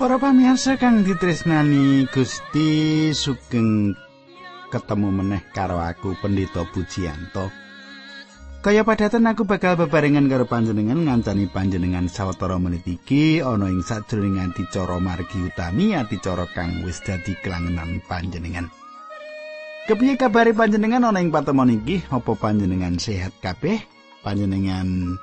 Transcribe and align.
Para 0.00 0.16
pamirsa 0.16 0.80
kang 0.80 1.04
ditresnani 1.04 2.08
Gusti 2.08 3.12
sugeng 3.12 3.92
ketemu 4.72 5.12
meneh 5.12 5.44
karo 5.52 5.76
aku 5.76 6.16
Pendito 6.16 6.64
Pujianto. 6.72 7.52
Kaya 8.64 8.80
padatan 8.80 9.28
aku 9.28 9.44
bakal 9.44 9.76
bebarengan 9.76 10.24
karo 10.24 10.48
panjenengan 10.48 11.04
ngancani 11.04 11.52
panjenengan 11.52 12.08
sawetara 12.08 12.56
menit 12.56 12.88
iki 12.88 13.44
ana 13.44 13.68
ing 13.68 13.84
sajroning 13.84 14.40
adicara 14.40 14.96
margi 14.96 15.36
utami 15.36 15.92
adicara 15.92 16.48
kang 16.48 16.80
wis 16.88 17.04
dadi 17.04 17.36
kelangenan 17.44 18.00
panjenengan. 18.08 18.72
Kepiye 19.84 20.16
kabare 20.16 20.56
panjenengan 20.56 21.12
ana 21.12 21.20
ing 21.20 21.28
patemon 21.28 21.76
iki? 21.76 22.08
Apa 22.08 22.40
panjenengan 22.40 22.96
sehat 22.96 23.36
kabeh? 23.44 23.84
Panjenengan 24.24 25.20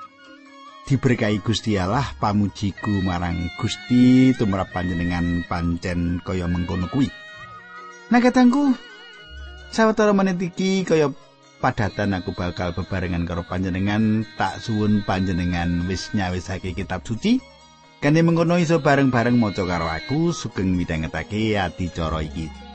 diberkahi 0.88 1.44
Gusti 1.44 1.76
Allah 1.76 2.16
pamujiku 2.16 3.04
marang 3.04 3.52
Gusti 3.60 4.32
tumrap 4.40 4.72
panjenengan 4.72 5.44
pancen 5.44 6.24
kaya 6.24 6.48
mengkono 6.48 6.88
kuwi. 6.88 7.12
Nah 8.08 8.24
katangku 8.24 8.72
sawetara 9.76 10.16
menit 10.16 10.40
iki 10.40 10.88
kaya 10.88 11.12
padatan 11.60 12.16
aku 12.16 12.32
bakal 12.32 12.72
bebarengan 12.72 13.28
karo 13.28 13.44
panjenengan 13.44 14.24
tak 14.40 14.64
suwun 14.64 15.04
panjenengan 15.04 15.84
wis 15.92 16.16
nyawisake 16.16 16.72
kitab 16.72 17.04
suci 17.04 17.44
kanthi 18.00 18.24
mengkono 18.24 18.56
iso 18.56 18.80
bareng-bareng 18.80 19.36
maca 19.36 19.68
karo 19.68 19.92
aku 19.92 20.32
sugeng 20.32 20.72
midhangetake 20.80 21.60
adicara 21.60 22.24
iki. 22.24 22.67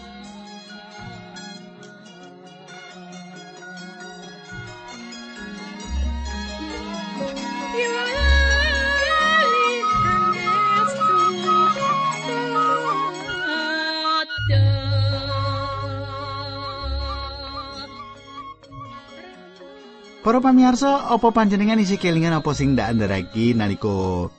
Para 20.32 20.48
pamirsa, 20.48 21.12
apa 21.12 21.28
panjenengan 21.28 21.76
isi 21.76 22.00
kelingan 22.00 22.32
apa 22.32 22.56
sing 22.56 22.72
ndak 22.72 22.96
andharake 22.96 23.52
nalika 23.52 24.32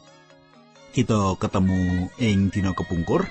kita 0.90 1.38
ketemu 1.38 2.10
ing 2.18 2.50
dina 2.50 2.74
kepungkur? 2.74 3.30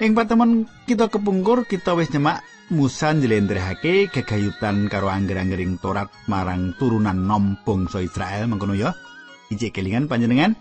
Ing 0.00 0.16
patemon 0.16 0.64
kita 0.88 1.12
kepungkur, 1.12 1.68
kita 1.68 1.92
wis 1.92 2.08
nyemak 2.16 2.40
Musa 2.72 3.12
njlentrehake 3.12 4.08
gegayutan 4.08 4.88
karo 4.88 5.12
angger-anggering 5.12 5.76
Torat 5.76 6.08
marang 6.24 6.72
turunan 6.80 7.20
nom 7.20 7.52
bangsa 7.68 8.00
Israel 8.00 8.48
mengkono 8.48 8.72
ya. 8.72 8.96
Iji 9.52 9.76
kelingan 9.76 10.08
panjenengan. 10.08 10.56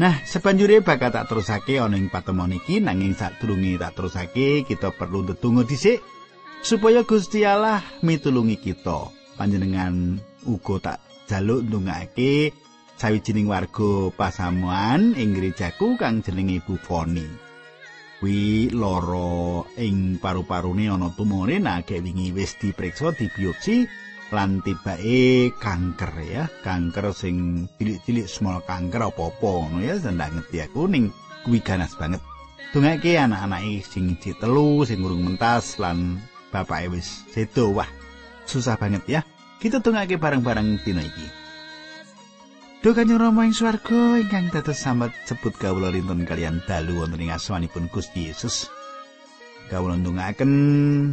Nah, 0.00 0.24
sebanjure 0.24 0.80
bakal 0.80 1.12
tak 1.12 1.28
terusake 1.28 1.76
ana 1.76 2.00
ing 2.00 2.08
patemon 2.08 2.56
iki 2.56 2.80
nanging 2.80 3.12
sadurunge 3.12 3.76
tak 3.76 3.92
terusake 3.92 4.64
kita 4.64 4.96
perlu 4.96 5.28
ndedonga 5.28 5.68
dhisik 5.68 6.00
supaya 6.64 7.04
Gusti 7.04 7.44
Allah 7.44 7.84
mitulungi 8.00 8.56
kita. 8.56 9.25
Panjenengan 9.36 10.16
uga 10.48 10.74
tak 10.80 10.98
jaluk 11.28 11.62
ndongake 11.68 12.56
sawijining 12.96 13.46
warga 13.46 14.08
pasamuan 14.16 15.12
ing 15.12 15.36
gerejaku 15.36 16.00
kang 16.00 16.24
jenenge 16.24 16.64
Ibu 16.64 16.74
Foni. 16.80 17.28
Wi 18.24 18.72
loro 18.72 19.68
ing 19.76 20.16
paru-parune 20.16 20.88
ana 20.88 21.12
tumore 21.12 21.60
nake 21.60 22.00
wingi 22.00 22.32
wis 22.32 22.56
dipriksa 22.56 23.12
dibiopsi 23.12 23.84
lan 24.32 24.64
tibake 24.64 25.52
kanker 25.60 26.12
ya, 26.24 26.44
kanker 26.64 27.12
sing 27.12 27.68
cilik-cilik 27.76 28.26
small 28.26 28.64
kanker 28.64 29.12
apa-apa 29.12 29.68
ngono 29.68 29.84
ya 29.84 30.00
sendak 30.00 30.32
ngerti 30.32 30.64
aku 30.64 30.88
ning 30.88 31.12
kuwi 31.44 31.60
ganas 31.60 31.92
banget. 32.00 32.24
Dongake 32.72 33.20
anak-anake 33.20 33.84
sing 33.84 34.16
telu 34.18 34.82
sing 34.88 35.04
urung 35.04 35.22
mentas 35.22 35.76
lan 35.76 36.16
bapake 36.48 36.96
wis 36.96 37.28
sedo 37.30 37.76
wah 37.76 37.86
susah 38.46 38.78
banget 38.80 39.04
ya. 39.06 39.20
Kita 39.60 39.82
tungake 39.82 40.16
bareng-bareng 40.16 40.80
dina 40.86 41.02
iki. 41.02 41.26
Duh 42.86 42.94
Kanjeng 42.94 43.18
Rama 43.18 43.48
ing 43.48 43.56
swarga 43.56 44.20
ingkang 44.22 44.52
dados 44.54 44.78
sambat 44.78 45.10
sebut 45.26 45.58
kawula 45.58 45.90
lintun 45.90 46.22
kalian 46.22 46.62
dalu 46.70 47.02
wonten 47.02 47.18
ing 47.18 47.34
asmanipun 47.34 47.90
Gusti 47.90 48.30
Yesus. 48.30 48.70
Kawula 49.66 49.98
ndongaken 49.98 50.52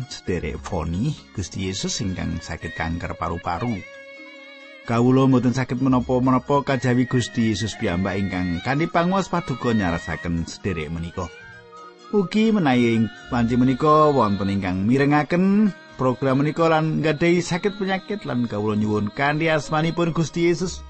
sederek 0.05 0.61
foni 0.61 1.17
Gusti 1.33 1.65
Yesus 1.65 1.97
ingkang 2.05 2.37
sakit 2.37 2.77
kanker 2.77 3.17
paru-paru. 3.17 3.81
Kawula 4.85 5.25
mboten 5.25 5.55
sakit 5.55 5.81
menapa-menapa 5.81 6.61
kajawi 6.61 7.09
Gusti 7.09 7.55
Yesus 7.55 7.73
piyambak 7.79 8.21
ingkang 8.21 8.61
kanthi 8.61 8.85
panguwas 8.85 9.31
paduka 9.31 9.73
nyarasaken 9.73 10.45
sederek 10.45 10.93
menika. 10.93 11.25
Ugi 12.13 12.53
menawi 12.53 13.09
panci 13.33 13.57
menika 13.57 14.13
wonten 14.13 14.53
ingkang 14.53 14.85
mirengaken 14.85 15.73
program 15.95 16.41
menika 16.41 16.67
lan 16.67 16.99
nggadahi 16.99 17.39
sakit 17.39 17.77
penyakit 17.77 18.25
lan 18.27 18.49
kawula 18.49 18.75
nyuwun 18.75 19.13
kanthi 19.13 19.47
asmanipun 19.49 20.11
Gusti 20.11 20.49
Yesus 20.49 20.83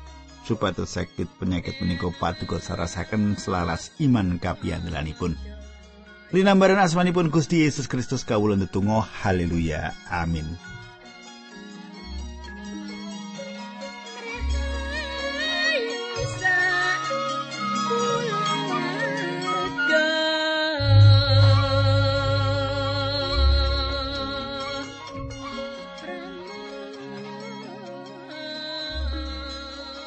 supados 0.44 0.96
sakit 0.96 1.28
penyakit 1.40 1.80
menika 1.80 2.12
paduka 2.20 2.60
sarasaken 2.60 3.40
selaras 3.40 3.96
iman 4.04 4.40
kapiyandelanipun. 4.40 5.40
Linambaran 6.34 6.82
asmanipun 6.82 7.30
Gusti 7.30 7.62
Yesus 7.62 7.86
Kristus 7.86 8.26
kawula 8.26 8.58
ndedonga 8.58 9.06
haleluya 9.24 9.94
amin. 10.10 10.73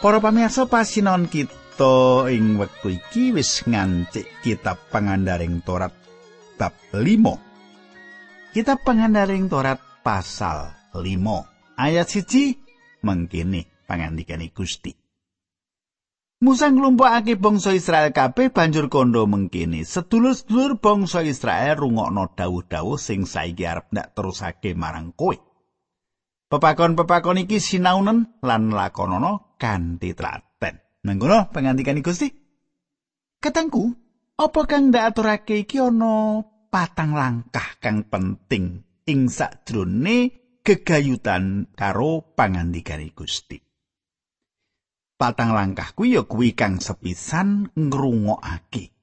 Para 0.06 0.22
pamirsa 0.22 0.70
pasinon 0.70 1.26
kita 1.26 2.30
ing 2.30 2.62
wektu 2.62 2.94
iki 2.94 3.34
wis 3.34 3.66
ngancik 3.66 4.38
kitab 4.38 4.78
pangandaring 4.94 5.66
Torat 5.66 5.90
bab 6.54 6.78
5. 6.94 8.54
Kitab 8.54 8.86
pangandaring 8.86 9.50
Torat 9.50 9.82
pasal 10.06 10.70
5 10.94 11.02
ayat 11.74 12.06
siji 12.06 12.54
mengkini 13.02 13.66
pangandikane 13.90 14.54
Gusti. 14.54 14.94
Musa 16.38 16.70
nglumpukake 16.70 17.34
bangsa 17.34 17.74
Israel 17.74 18.14
kabeh 18.14 18.54
banjur 18.54 18.86
kondo 18.86 19.26
mengkini 19.26 19.82
sedulur-sedulur 19.82 20.78
bangsa 20.78 21.26
Israel 21.26 21.82
rungokno 21.82 22.30
dawuh-dawuh 22.30 22.94
sing 22.94 23.26
saiki 23.26 23.66
arep 23.66 23.90
ndak 23.90 24.14
terusake 24.14 24.70
marang 24.78 25.10
kowe. 25.18 25.34
Pepakon-pepakon 26.46 27.42
iki 27.42 27.58
sinaunen 27.58 28.38
lan 28.46 28.70
lakonono 28.70 29.58
kanthi 29.58 30.14
telaten. 30.14 30.78
Mengkono 31.02 31.50
pangandikan 31.50 31.98
Gusti. 31.98 32.30
Katengku, 33.42 33.91
apa 34.38 34.60
kang 34.71 34.94
ndak 34.94 35.10
aturake 35.10 35.66
iki 35.66 35.82
ana 35.82 36.47
patang 36.71 37.18
langkah 37.18 37.78
kang 37.82 38.06
penting 38.06 38.86
ing 39.10 39.26
sakjroning 39.26 40.62
gegayutan 40.62 41.66
karo 41.74 42.22
pangandikan 42.38 43.03
Gusti. 43.10 43.59
Patang 45.18 45.50
langkah 45.50 45.98
kuwi 45.98 46.15
ya 46.15 46.22
kuwi 46.22 46.54
kang 46.54 46.78
sepisan 46.78 47.74
ngrungokake. 47.74 48.94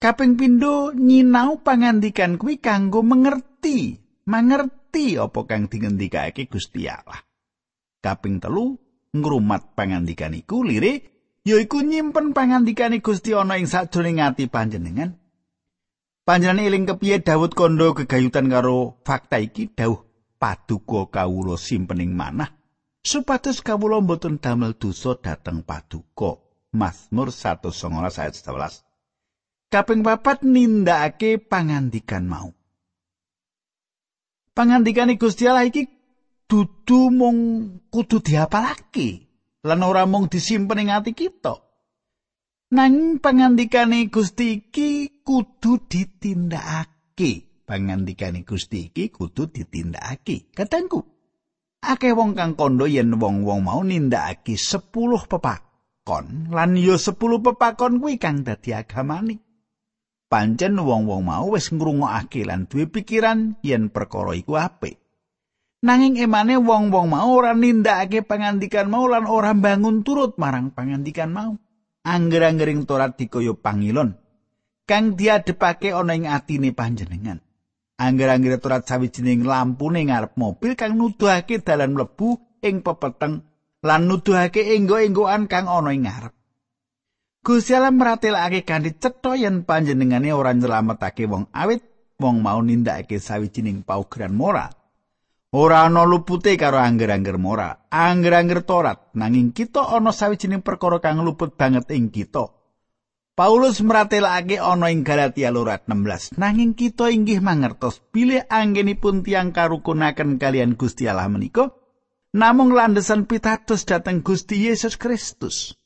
Kaping 0.00 0.38
pindho 0.38 0.96
nyinau 0.96 1.60
pangandikan 1.60 2.40
kuwi 2.40 2.56
kanggo 2.62 3.02
mengerti, 3.02 3.98
mangerti 4.30 4.77
ngerti 4.88 5.20
apa 5.20 5.44
kang 5.44 5.68
dingendikake 5.68 6.48
Gusti 6.48 6.88
Allah. 6.88 7.20
Kaping 8.00 8.40
telu 8.40 8.80
ngrumat 9.12 9.76
pangandikan 9.76 10.32
iku 10.32 10.64
lire 10.64 11.04
yaiku 11.44 11.84
nyimpen 11.84 12.32
pangandikane 12.32 13.04
Gusti 13.04 13.36
ana 13.36 13.60
ing 13.60 13.68
sajroning 13.68 14.24
ati 14.24 14.48
panjenengan. 14.48 15.12
Panjenengan 16.24 16.64
eling 16.64 16.84
kepiye 16.88 17.20
Daud 17.20 17.52
kondo 17.52 17.92
gegayutan 17.92 18.48
karo 18.48 19.00
fakta 19.04 19.40
iki 19.40 19.68
dawuh 19.76 20.08
paduka 20.40 21.20
kawula 21.20 21.60
simpening 21.60 22.16
manah 22.16 22.48
supados 23.04 23.60
kawula 23.60 24.00
mboten 24.00 24.40
damel 24.40 24.72
dosa 24.72 25.20
dhateng 25.20 25.64
paduka. 25.68 26.40
Mazmur 26.68 27.32
119 27.32 27.72
ayat 28.20 28.36
11. 28.36 28.84
Kaping 29.72 30.04
papat 30.04 30.44
nindakake 30.44 31.40
pangandikan 31.40 32.28
mau. 32.28 32.57
Pangandikane 34.58 35.14
Gusti 35.14 35.46
Allah 35.46 35.70
iki 35.70 35.86
dudu 36.50 37.14
mung 37.14 37.38
kudu 37.94 38.18
diapalake 38.18 39.30
lan 39.62 39.86
ora 39.86 40.02
mung 40.10 40.26
disimpen 40.26 40.82
ing 40.82 40.90
ati 40.90 41.14
kita. 41.14 41.54
Nang 42.74 43.22
pangandikane 43.22 44.10
Gusti 44.10 44.58
iki 44.58 45.22
kudu 45.22 45.86
ditindakake. 45.86 47.62
Pangandikane 47.62 48.42
Gusti 48.42 48.90
iki 48.90 49.14
kudu 49.14 49.46
ditindakake. 49.54 50.50
Katengku 50.50 51.06
akeh 51.78 52.10
wong 52.10 52.34
kang 52.34 52.58
kondo 52.58 52.90
yen 52.90 53.14
wong-wong 53.14 53.62
mau 53.62 53.86
nindakake 53.86 54.58
10 54.58 54.90
pepak 54.90 55.62
pepakon 56.02 56.50
lan 56.50 56.74
ya 56.74 56.98
10 56.98 57.14
pepakon 57.14 58.02
kuwi 58.02 58.18
kang 58.18 58.42
dadi 58.42 58.74
agamane. 58.74 59.47
Pancen 60.28 60.76
wong-wong 60.76 61.24
mau 61.24 61.56
wis 61.56 61.72
ngrungokake 61.72 62.44
lan 62.44 62.68
duwe 62.68 62.84
pikiran 62.84 63.56
yen 63.64 63.88
perkara 63.88 64.36
iku 64.36 64.60
apik. 64.60 65.00
Nanging 65.80 66.20
emane 66.20 66.60
wong-wong 66.60 67.08
mau 67.08 67.32
ora 67.32 67.56
nindakake 67.56 68.20
pangandikan 68.20 68.92
mau 68.92 69.08
lan 69.08 69.24
ora 69.24 69.56
bangun 69.56 70.04
turut 70.04 70.36
marang 70.36 70.68
pangandikan 70.68 71.32
mau. 71.32 71.56
Angger-anggering 72.04 72.84
Torat 72.88 73.16
dikaya 73.16 73.52
pangilon 73.56 74.16
kang 74.88 75.12
diadepake 75.12 75.92
ana 75.92 76.16
ing 76.16 76.24
atine 76.24 76.72
panjenengan. 76.72 77.44
Angger-angger 78.00 78.56
Torat 78.56 78.88
sawijining 78.88 79.44
lampune 79.44 80.08
ngarep 80.08 80.32
mobil 80.40 80.72
kang 80.72 80.96
nuduhake 80.96 81.60
dalan 81.60 81.92
mlebu 81.92 82.40
ing 82.64 82.80
pepeteng 82.80 83.44
lan 83.84 84.02
nuduhake 84.08 84.64
enggo-enggoan 84.76 85.44
kang 85.44 85.68
ana 85.68 85.92
ing 85.92 86.08
ngarep. 86.08 86.37
Gusti 87.48 87.72
Allah 87.72 87.88
meratelake 87.88 88.60
kanthi 88.60 88.92
cetha 89.00 89.32
yen 89.32 89.64
panjenengane 89.64 90.36
ora 90.36 90.52
nyelametake 90.52 91.24
wong 91.24 91.48
awit 91.56 91.80
wong 92.20 92.44
mau 92.44 92.60
nindakake 92.60 93.16
sawijining 93.16 93.88
paugeran 93.88 94.36
moral. 94.36 94.68
Ora 95.56 95.88
ana 95.88 96.04
lupute 96.04 96.60
karo 96.60 96.76
angger-angger 96.76 97.40
moral, 97.40 97.88
angger-angger 97.88 98.68
Torat, 98.68 99.16
nanging 99.16 99.56
kita 99.56 99.80
ana 99.80 100.12
sawijining 100.12 100.60
perkara 100.60 101.00
kang 101.00 101.24
luput 101.24 101.56
banget 101.56 101.88
ing 101.88 102.12
kita. 102.12 102.52
Paulus 103.32 103.80
meratelake 103.80 104.60
ana 104.60 104.92
ing 104.92 105.00
Galatia 105.00 105.48
lorat 105.48 105.88
16, 105.88 106.36
nanging 106.36 106.76
kita 106.76 107.08
inggih 107.08 107.40
mangertos 107.40 108.04
bilih 108.12 108.44
anggenipun 108.44 109.24
tiang 109.24 109.56
karukunaken 109.56 110.36
kalian 110.36 110.76
Gusti 110.76 111.08
Allah 111.08 111.32
menika 111.32 111.72
namung 112.36 112.76
landesan 112.76 113.24
pitados 113.24 113.88
dhateng 113.88 114.20
Gusti 114.20 114.68
Yesus 114.68 115.00
Kristus. 115.00 115.77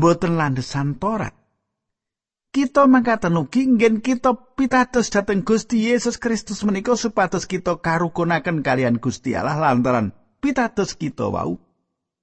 Mboten 0.00 0.40
landesan 0.40 0.96
Torat. 0.96 1.36
Kita 2.50 2.88
mangkatan 2.88 3.36
ugi 3.36 3.68
ngen 3.68 4.00
kita 4.00 4.56
pitados 4.56 5.12
dhateng 5.12 5.44
Gusti 5.44 5.86
Yesus 5.86 6.16
Kristus 6.18 6.64
menika 6.66 6.96
supados 6.96 7.44
kita 7.44 7.78
karukunaken 7.78 8.64
kalian 8.64 8.98
Gusti 8.98 9.36
Allah 9.36 9.60
lantaran 9.60 10.16
pitados 10.40 10.96
kita 10.96 11.28
wau. 11.28 11.60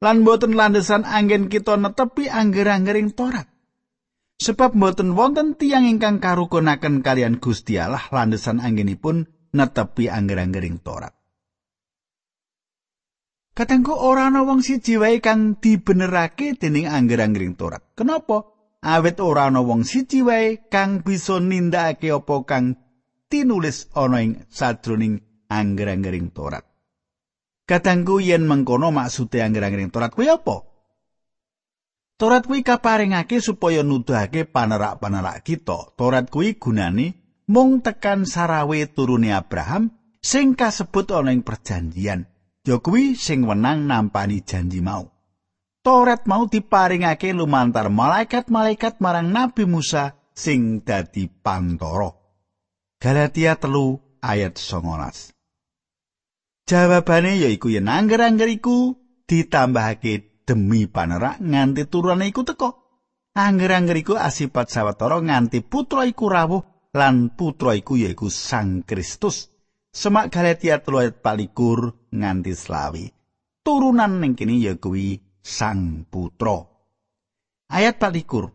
Lan 0.04 0.26
mboten 0.26 0.58
landesan 0.58 1.08
anggen 1.08 1.48
kita 1.48 1.80
netepi 1.80 2.28
angger-anggering 2.28 3.16
Torat. 3.16 3.48
Sebab 4.38 4.78
mboten 4.78 5.18
wonten 5.18 5.58
tiyang 5.58 5.90
ingkang 5.90 6.22
karukunaken 6.22 7.02
kalian 7.02 7.40
Gusti 7.40 7.80
Allah 7.82 8.04
landesan 8.12 8.60
anggenipun 8.60 9.32
netepi 9.56 10.12
angger-anggering 10.12 10.84
Torat. 10.84 11.17
Katengku 13.58 13.90
ora 13.90 14.30
ana 14.30 14.46
wong 14.46 14.62
siji 14.62 15.02
wae 15.02 15.18
kang 15.18 15.58
dibenerake 15.58 16.54
dening 16.62 16.86
angger-anggering 16.86 17.58
Torat. 17.58 17.82
Kenapa? 17.98 18.46
Awit 18.86 19.18
ora 19.18 19.50
ana 19.50 19.66
wong 19.66 19.82
siji 19.82 20.22
wae 20.22 20.70
kang 20.70 21.02
bisa 21.02 21.42
nindakake 21.42 22.14
apa 22.14 22.46
kang 22.46 22.78
tinulis 23.26 23.90
ana 23.98 24.22
ing 24.22 24.46
sajroning 24.46 25.26
angger-anggering 25.50 26.30
Torat. 26.30 26.70
Katengku 27.66 28.22
yen 28.22 28.46
mengkono 28.46 28.94
maksude 28.94 29.42
angger-anggering 29.42 29.90
Torat 29.90 30.14
kuwi 30.14 30.30
apa? 30.30 30.62
Torat 32.14 32.46
kuwi 32.46 32.62
kaparingake 32.62 33.42
supaya 33.42 33.82
nuduhake 33.82 34.46
panerak-panerak 34.46 35.42
kita. 35.42 35.98
Torat 35.98 36.30
kuwi 36.30 36.62
gunane 36.62 37.42
mung 37.50 37.82
tekan 37.82 38.30
sarawe 38.30 38.86
turune 38.94 39.34
Abraham 39.34 39.90
sing 40.22 40.54
kasebut 40.54 41.10
ana 41.10 41.34
ing 41.34 41.42
perjanjian. 41.42 42.37
Ya 42.68 42.84
kuwi 42.84 43.16
sing 43.16 43.48
wenang 43.48 43.88
nampani 43.88 44.44
janji 44.44 44.84
mau. 44.84 45.08
Toret 45.80 46.28
mau 46.28 46.52
diparingake 46.52 47.32
lumantar 47.32 47.88
malaikat-malaikat 47.88 49.00
marang 49.00 49.32
Nabi 49.32 49.64
Musa 49.64 50.20
sing 50.36 50.84
dadi 50.84 51.32
pantoro. 51.32 52.28
Galatia 53.00 53.56
telu 53.56 54.20
ayat 54.20 54.60
19. 54.60 55.32
Jawabane 56.68 57.40
yaiku 57.40 57.72
yen 57.72 57.88
angger-angger 57.88 58.52
iku 58.52 59.00
ditambahake 59.24 60.44
demi 60.44 60.92
panerak 60.92 61.40
nganti 61.40 61.88
turune 61.88 62.28
iku 62.28 62.44
teko. 62.44 62.70
Angger-angger 63.32 63.96
iku 63.96 64.14
asipat 64.20 64.68
sawetara 64.68 65.24
nganti 65.24 65.64
putra 65.64 66.04
iku 66.04 66.28
rawuh 66.28 66.92
lan 66.92 67.32
putra 67.32 67.80
iku 67.80 67.96
yaiku 67.96 68.28
Sang 68.28 68.84
Kristus. 68.84 69.57
Semak 69.98 70.30
Galatia 70.30 70.78
telu 70.78 71.02
ayat 71.02 71.26
palikur 71.26 71.90
nganti 72.14 72.54
selawi. 72.54 73.10
Turunan 73.66 74.22
ning 74.22 74.38
kene 74.38 74.62
ya 74.62 74.78
kuwi 74.78 75.18
Sang 75.42 76.06
Putra. 76.06 76.62
Ayat 77.74 77.98
palikur. 77.98 78.54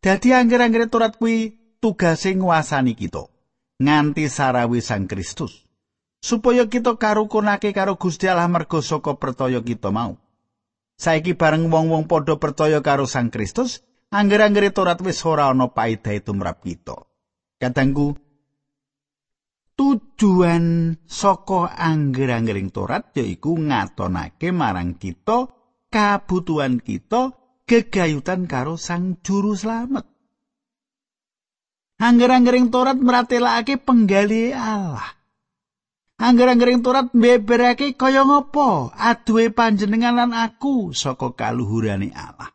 Dadi 0.00 0.32
angger-angger 0.32 0.88
turat 0.88 1.20
kuwi 1.20 1.52
tugase 1.76 2.32
nguasani 2.32 2.96
kita 2.96 3.28
nganti 3.76 4.32
sarawi 4.32 4.80
Sang 4.80 5.04
Kristus. 5.04 5.68
Supaya 6.24 6.64
kita 6.64 6.96
karukunake 6.96 7.76
karo 7.76 8.00
Gusti 8.00 8.24
Allah 8.24 8.48
mergo 8.48 8.80
saka 8.80 9.12
percaya 9.20 9.60
kita 9.60 9.92
mau. 9.92 10.16
Saiki 10.96 11.36
bareng 11.36 11.68
wong-wong 11.68 12.08
padha 12.08 12.40
percaya 12.40 12.80
karo 12.80 13.04
Sang 13.04 13.28
Kristus, 13.28 13.84
angger-angger 14.08 14.72
turat 14.72 14.96
wis 15.04 15.20
ora 15.28 15.52
ana 15.52 15.68
paedahe 15.68 16.24
tumrap 16.24 16.64
kita. 16.64 16.96
Kadangku, 17.60 18.16
tujuan 19.78 20.98
saka 21.06 21.70
angger-anggering 21.78 22.74
Torat 22.74 23.14
yaiku 23.14 23.54
ngatonake 23.54 24.50
marang 24.50 24.98
kita 24.98 25.46
kabutuhan 25.86 26.82
kita 26.82 27.38
gegayutan 27.62 28.50
karo 28.50 28.74
Sang 28.74 29.22
Juru 29.22 29.54
Slamet. 29.54 30.02
Angger-anggering 32.02 32.74
Torat 32.74 32.98
meratelake 32.98 33.78
penggali 33.78 34.50
Allah. 34.50 35.14
Angger-anggering 36.18 36.82
Torat 36.82 37.14
mbeberake 37.14 37.94
kaya 37.94 38.26
ngopo 38.26 38.90
aduwe 38.98 39.54
panjenengan 39.54 40.18
lan 40.18 40.30
aku 40.34 40.90
saka 40.90 41.38
kaluhurane 41.38 42.10
Allah. 42.10 42.50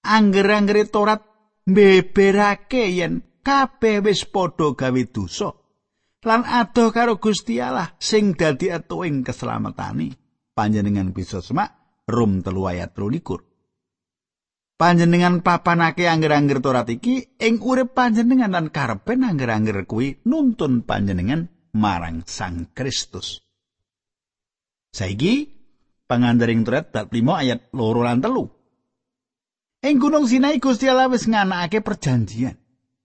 Angger-anggering 0.00 0.88
Torat 0.88 1.20
mbeberake 1.68 2.88
yen 2.96 3.20
kabeh 3.44 4.00
wis 4.00 4.24
padha 4.24 4.72
gawe 4.72 5.02
dosa. 5.12 5.67
Lan 6.26 6.42
adoh 6.42 6.90
karo 6.90 7.22
Gusti 7.22 7.62
Allah 7.62 7.94
sing 7.98 8.34
dadi 8.34 8.72
etuing 8.72 9.22
keslametane. 9.22 10.14
Panjenengan 10.54 11.14
bisa 11.14 11.38
semak 11.38 12.02
Rum 12.08 12.40
telu 12.40 12.66
ayat 12.66 12.96
likur. 12.96 13.44
Panjenengan 14.78 15.42
papanake 15.42 16.06
angger-angger 16.06 16.62
Torat 16.62 16.88
iki 16.88 17.36
ing 17.36 17.58
urip 17.58 17.98
panjenengan 17.98 18.54
lan 18.54 18.70
karepen 18.70 19.26
angger-angger 19.26 19.84
kuwi 19.84 20.22
nuntun 20.24 20.86
panjenengan 20.86 21.50
marang 21.74 22.22
Sang 22.24 22.70
Kristus. 22.72 23.42
Saiki 24.94 25.50
pangandaring 26.06 26.62
Torat 26.62 26.94
bab 26.94 27.10
5 27.10 27.42
ayat 27.42 27.60
loro 27.74 28.06
lan 28.06 28.22
telu. 28.22 28.46
Ing 29.82 29.98
Gunung 30.02 30.26
Sinai 30.26 30.58
Gusti 30.58 30.90
Allah 30.90 31.06
wis 31.10 31.30
nganakake 31.30 31.82
perjanjian. 31.82 32.58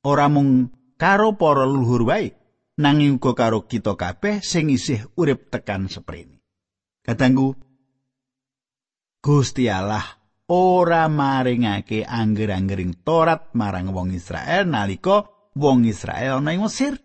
Ora 0.06 0.26
mung 0.26 0.74
karo 0.98 1.38
para 1.38 1.70
leluhur 1.70 2.06
wae, 2.10 2.34
nanging 2.80 3.22
uga 3.22 3.38
karo 3.38 3.70
kita 3.70 3.94
kabeh 3.94 4.42
sing 4.42 4.74
isih 4.74 5.06
urip 5.18 5.54
tekan 5.54 5.86
seprene. 5.92 6.42
Kadangku 7.04 7.54
Gusti 9.24 9.72
Allah 9.72 10.04
ora 10.52 11.08
maringake 11.08 12.04
angger-anggering 12.04 13.04
Torat 13.04 13.56
marang 13.56 13.96
wong 13.96 14.12
Israel 14.12 14.68
nalika 14.68 15.24
wong 15.56 15.88
Israel 15.88 16.44
ana 16.44 16.52
ing 16.52 16.64
Mesir. 16.64 17.00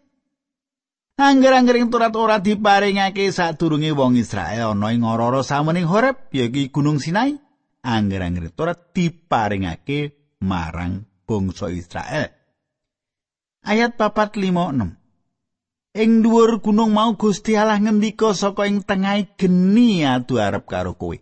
Angger-anggering 1.18 1.90
Torat 1.90 2.14
ora 2.14 2.38
diparingake 2.38 3.30
sadurunge 3.30 3.90
wong 3.94 4.18
Israel 4.18 4.74
ana 4.74 4.90
ing 4.94 5.02
ora-ora 5.06 5.42
samening 5.46 5.86
Horeb 5.86 6.30
yaiku 6.34 6.80
Gunung 6.80 6.98
Sinai. 6.98 7.34
Angger-anggering 7.78 8.54
Torat 8.54 8.90
diparingake 8.90 10.34
marang 10.42 11.06
bangsa 11.22 11.70
Israel. 11.70 12.34
Ayat 13.62 13.94
456 13.94 15.07
Ing 15.98 16.22
dhuwur 16.22 16.62
gunung 16.62 16.94
mau 16.94 17.18
Gusti 17.18 17.58
Allah 17.58 17.82
ngendika 17.82 18.30
saka 18.30 18.70
ing 18.70 18.86
tengahing 18.86 19.34
geni 19.34 20.06
adu 20.06 20.38
arep 20.38 20.62
karo 20.70 20.94
kowe. 20.94 21.18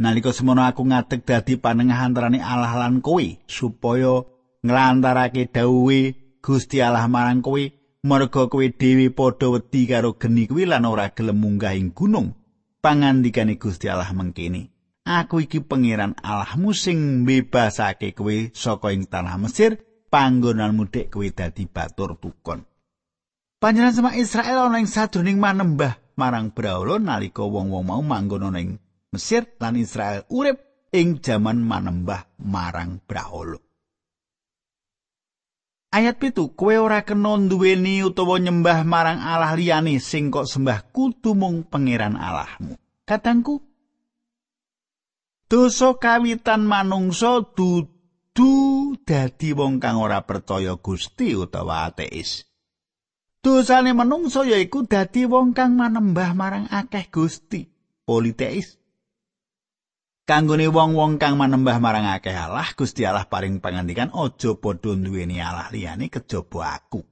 Nalika 0.00 0.32
semono 0.32 0.64
aku 0.64 0.80
ngadeg 0.88 1.28
dadi 1.28 1.60
panengah 1.60 2.08
antarané 2.08 2.40
Allah 2.40 2.72
lan 2.72 3.04
kowe 3.04 3.20
supaya 3.44 4.24
nglantarake 4.64 5.52
dawuhe 5.52 6.16
Gusti 6.40 6.80
Allah 6.80 7.04
marang 7.04 7.44
kowe 7.44 7.60
merga 8.00 8.48
kowe 8.48 8.64
dhewe 8.64 9.12
padha 9.12 9.52
wedi 9.52 9.84
karo 9.84 10.16
geni 10.16 10.48
kuwi 10.48 10.64
lan 10.64 10.88
ora 10.88 11.12
gelem 11.12 11.36
munggah 11.36 11.76
ing 11.76 11.92
gunung. 11.92 12.32
Pangandikane 12.80 13.60
Gusti 13.60 13.92
Allah 13.92 14.08
mengkene. 14.08 14.72
Aku 15.04 15.44
iki 15.44 15.60
pangeran 15.60 16.16
Allahmu 16.24 16.72
sing 16.72 17.28
mbebasake 17.28 18.16
kowe 18.16 18.36
saka 18.56 18.88
ing 18.96 19.04
tanah 19.04 19.36
Mesir, 19.36 19.76
panggonanmu 20.08 20.88
dek 20.88 21.12
kowe 21.12 21.28
dadi 21.28 21.68
batur 21.68 22.16
tukon. 22.16 22.64
Panjenengan 23.56 23.96
semak 23.96 24.20
Israel 24.20 24.68
ana 24.68 24.84
ing 24.84 24.88
sadroning 24.88 25.40
manembah 25.40 25.96
marang 26.20 26.52
Braula 26.52 27.00
nalika 27.00 27.40
wong-wong 27.40 27.88
mau 27.88 28.04
manggon 28.04 28.52
ana 28.52 28.60
ing 28.60 28.76
Mesir 29.16 29.48
lan 29.56 29.80
Israel 29.80 30.28
urip 30.28 30.60
ing 30.92 31.24
jaman 31.24 31.64
manembah 31.64 32.28
marang 32.36 33.00
brahala. 33.08 33.56
Ayat 35.88 36.20
pitu, 36.20 36.52
kowe 36.52 36.76
ora 36.76 37.00
kena 37.00 37.40
duweni 37.40 38.04
utawa 38.04 38.36
nyembah 38.36 38.84
marang 38.84 39.24
Allah 39.24 39.56
liyane 39.56 39.96
sing 39.96 40.28
kok 40.28 40.44
sembah 40.44 40.92
kudu 40.92 41.32
mung 41.32 41.64
pangeran 41.64 42.20
Allahmu. 42.20 42.76
Katangku, 43.08 43.64
dosa 45.48 45.96
kawitan 45.96 46.68
manungsa 46.68 47.40
dudu 47.56 48.52
dadi 49.00 49.56
wong 49.56 49.80
kang 49.80 49.96
ora 49.96 50.20
percaya 50.28 50.76
Gusti 50.76 51.32
utawa 51.32 51.88
ateis. 51.88 52.44
Dosane 53.46 53.94
manungsa 53.94 54.42
yaiku 54.42 54.90
dadi 54.90 55.22
wong 55.22 55.54
kang 55.54 55.78
manembah 55.78 56.34
marang 56.34 56.66
akeh 56.66 57.06
Gusti, 57.14 57.62
politeis. 58.02 58.74
Kanggone 60.26 60.66
wong-wong 60.66 61.22
kang 61.22 61.38
manembah 61.38 61.78
marang 61.78 62.10
akeh 62.10 62.34
Allah, 62.34 62.66
Gusti 62.74 63.06
Allah 63.06 63.30
paring 63.30 63.62
pangandikan 63.62 64.10
aja 64.10 64.50
padha 64.58 64.98
duweni 64.98 65.38
Allah 65.38 65.70
liyane 65.70 66.10
kejaba 66.10 66.74
aku. 66.74 67.06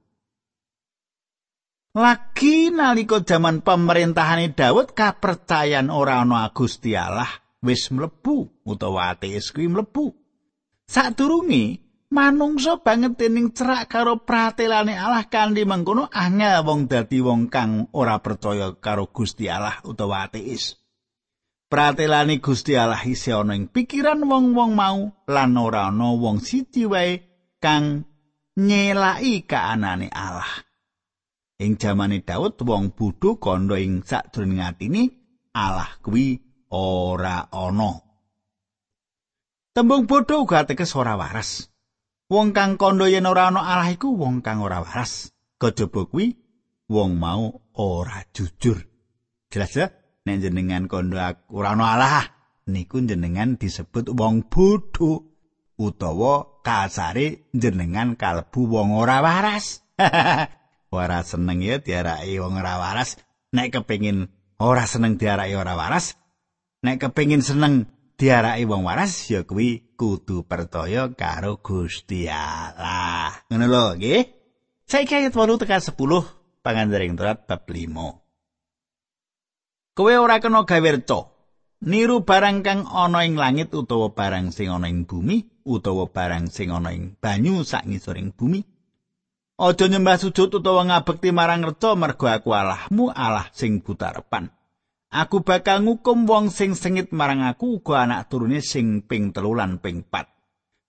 Lagi 1.95 2.67
nalika 2.67 3.23
jaman 3.23 3.63
pemerintahane 3.63 4.51
Daud 4.51 4.91
kapercayan 4.91 5.87
ora 5.87 6.19
ana 6.19 6.51
Gusti 6.51 6.99
Allah 6.99 7.31
wis 7.63 7.87
mlebu 7.95 8.67
utawa 8.67 9.15
ateis 9.15 9.55
kuwi 9.55 9.71
mlebu. 9.71 10.11
Sadurunge 10.83 11.84
manungsa 12.15 12.79
banget 12.79 13.19
dening 13.19 13.51
cerak 13.51 13.91
karo 13.91 14.23
pratelane 14.23 14.95
Allah 14.95 15.27
kanthi 15.27 15.67
mengkono 15.67 16.07
angel 16.07 16.63
wong 16.63 16.87
dadi 16.87 17.19
wong 17.19 17.51
kang 17.51 17.91
ora 17.91 18.23
percaya 18.23 18.71
karo 18.79 19.11
Gusti 19.11 19.51
Allah 19.51 19.83
utawa 19.83 20.23
ateis. 20.23 20.79
pratelani 21.67 22.39
Gusti 22.39 22.79
Allah 22.79 23.03
isih 23.03 23.43
ana 23.43 23.59
ing 23.59 23.67
pikiran 23.67 24.23
wong-wong 24.23 24.71
mau 24.79 25.11
lan 25.27 25.59
ora 25.59 25.91
ana 25.91 26.15
wong 26.15 26.39
siji 26.39 26.87
wae 26.87 27.19
kang 27.59 28.07
nyelaki 28.55 29.43
kaanane 29.43 30.07
Allah. 30.07 30.63
Ing 31.59 31.75
jamane 31.75 32.23
Daud 32.23 32.55
wong 32.63 32.95
bodho 32.95 33.35
kandha 33.43 33.75
ing 33.75 34.07
sakjroning 34.07 34.63
atine 34.63 35.03
Allah 35.51 35.99
kuwi 35.99 36.39
ora 36.71 37.51
ana. 37.51 37.91
Tembung 39.75 40.07
bodho 40.07 40.47
uga 40.47 40.63
teges 40.63 40.95
ora 40.95 41.19
waras. 41.19 41.74
Wong 42.25 42.57
kang 42.57 42.81
kandha 42.81 43.05
yen 43.11 43.29
ora 43.29 43.53
ana 43.53 43.61
Allah 43.61 43.93
iku 43.93 44.17
wong 44.17 44.41
kang 44.41 44.65
ora 44.65 44.81
waras. 44.81 45.29
Kejaba 45.61 46.09
kuwi 46.09 46.35
wong 46.89 47.21
mau 47.21 47.61
ora 47.77 48.25
jujur. 48.33 48.81
Jelas 49.53 49.73
ya? 49.77 49.87
nek 50.25 50.41
jenengan 50.41 50.89
kondo 50.89 51.21
ora 51.53 51.69
ana 51.77 51.85
Allah 51.93 52.25
niku 52.65 52.97
jenengan 53.05 53.61
disebut 53.61 54.09
wong 54.17 54.49
bodho 54.49 55.37
utawa 55.77 56.65
kasare 56.65 57.45
jenengan 57.53 58.17
kalbu 58.17 58.65
wong 58.65 58.97
ora 58.97 59.21
waras 59.21 59.85
ora 60.97 61.21
seneng 61.21 61.61
ya 61.61 61.77
diaraki 61.77 62.41
wong 62.41 62.57
ora 62.57 62.81
waras 62.81 63.21
nek 63.53 63.69
kepengin 63.69 64.33
ora 64.57 64.89
seneng 64.89 65.21
diaraki 65.21 65.53
ora 65.53 65.77
waras 65.77 66.17
nek 66.81 67.05
kepengin 67.05 67.45
seneng 67.45 67.85
diaraki 68.15 68.63
wong 68.63 68.87
waras 68.87 69.27
ya 69.27 69.43
kuwi 69.43 69.95
kudu 69.99 70.47
percaya 70.47 71.11
karo 71.11 71.59
Gusti 71.59 72.27
Allah 72.31 73.35
ngono 73.51 73.65
lho 73.67 73.85
nggih 73.99 74.23
saiki 74.87 75.19
ayat 75.19 75.35
8 75.35 75.61
tekan 75.61 75.83
10 75.83 75.95
pangandaring 76.63 77.13
turat 77.19 77.43
bab 77.43 77.67
5 77.67 78.25
Kowe 79.95 80.11
ora 80.11 80.43
kena 80.43 80.67
gawe 80.67 80.89
reca. 80.91 81.31
Niru 81.87 82.27
barang 82.27 82.67
kang 82.67 82.83
ana 82.83 83.23
ing 83.23 83.39
langit 83.39 83.71
utawa 83.71 84.11
barang 84.11 84.51
sing 84.51 84.67
ana 84.67 84.91
ing 84.91 85.07
bumi 85.07 85.63
utawa 85.63 86.11
barang 86.11 86.51
sing 86.51 86.67
ana 86.67 86.91
ing 86.91 87.15
banyu 87.15 87.63
sak 87.63 87.87
ngisoring 87.87 88.35
bumi. 88.35 88.59
Aja 89.55 89.87
nyembah 89.87 90.19
sujud 90.19 90.51
utawa 90.51 90.83
ngabekti 90.83 91.31
marang 91.31 91.63
reca 91.63 91.95
mergo 91.95 92.27
aku 92.27 92.51
Allahmu 92.51 93.07
Allah 93.07 93.47
sing 93.55 93.79
butarepan. 93.79 94.51
Aku 95.15 95.47
bakal 95.47 95.87
ngukum 95.87 96.27
wong 96.27 96.51
sing 96.51 96.75
sengit 96.75 97.15
marang 97.15 97.39
aku 97.39 97.79
uga 97.79 98.03
anak 98.03 98.27
turune 98.27 98.59
sing 98.59 98.99
ping 98.99 99.31
telu 99.31 99.55
lan 99.55 99.79
ping 99.79 100.03
pat. 100.03 100.27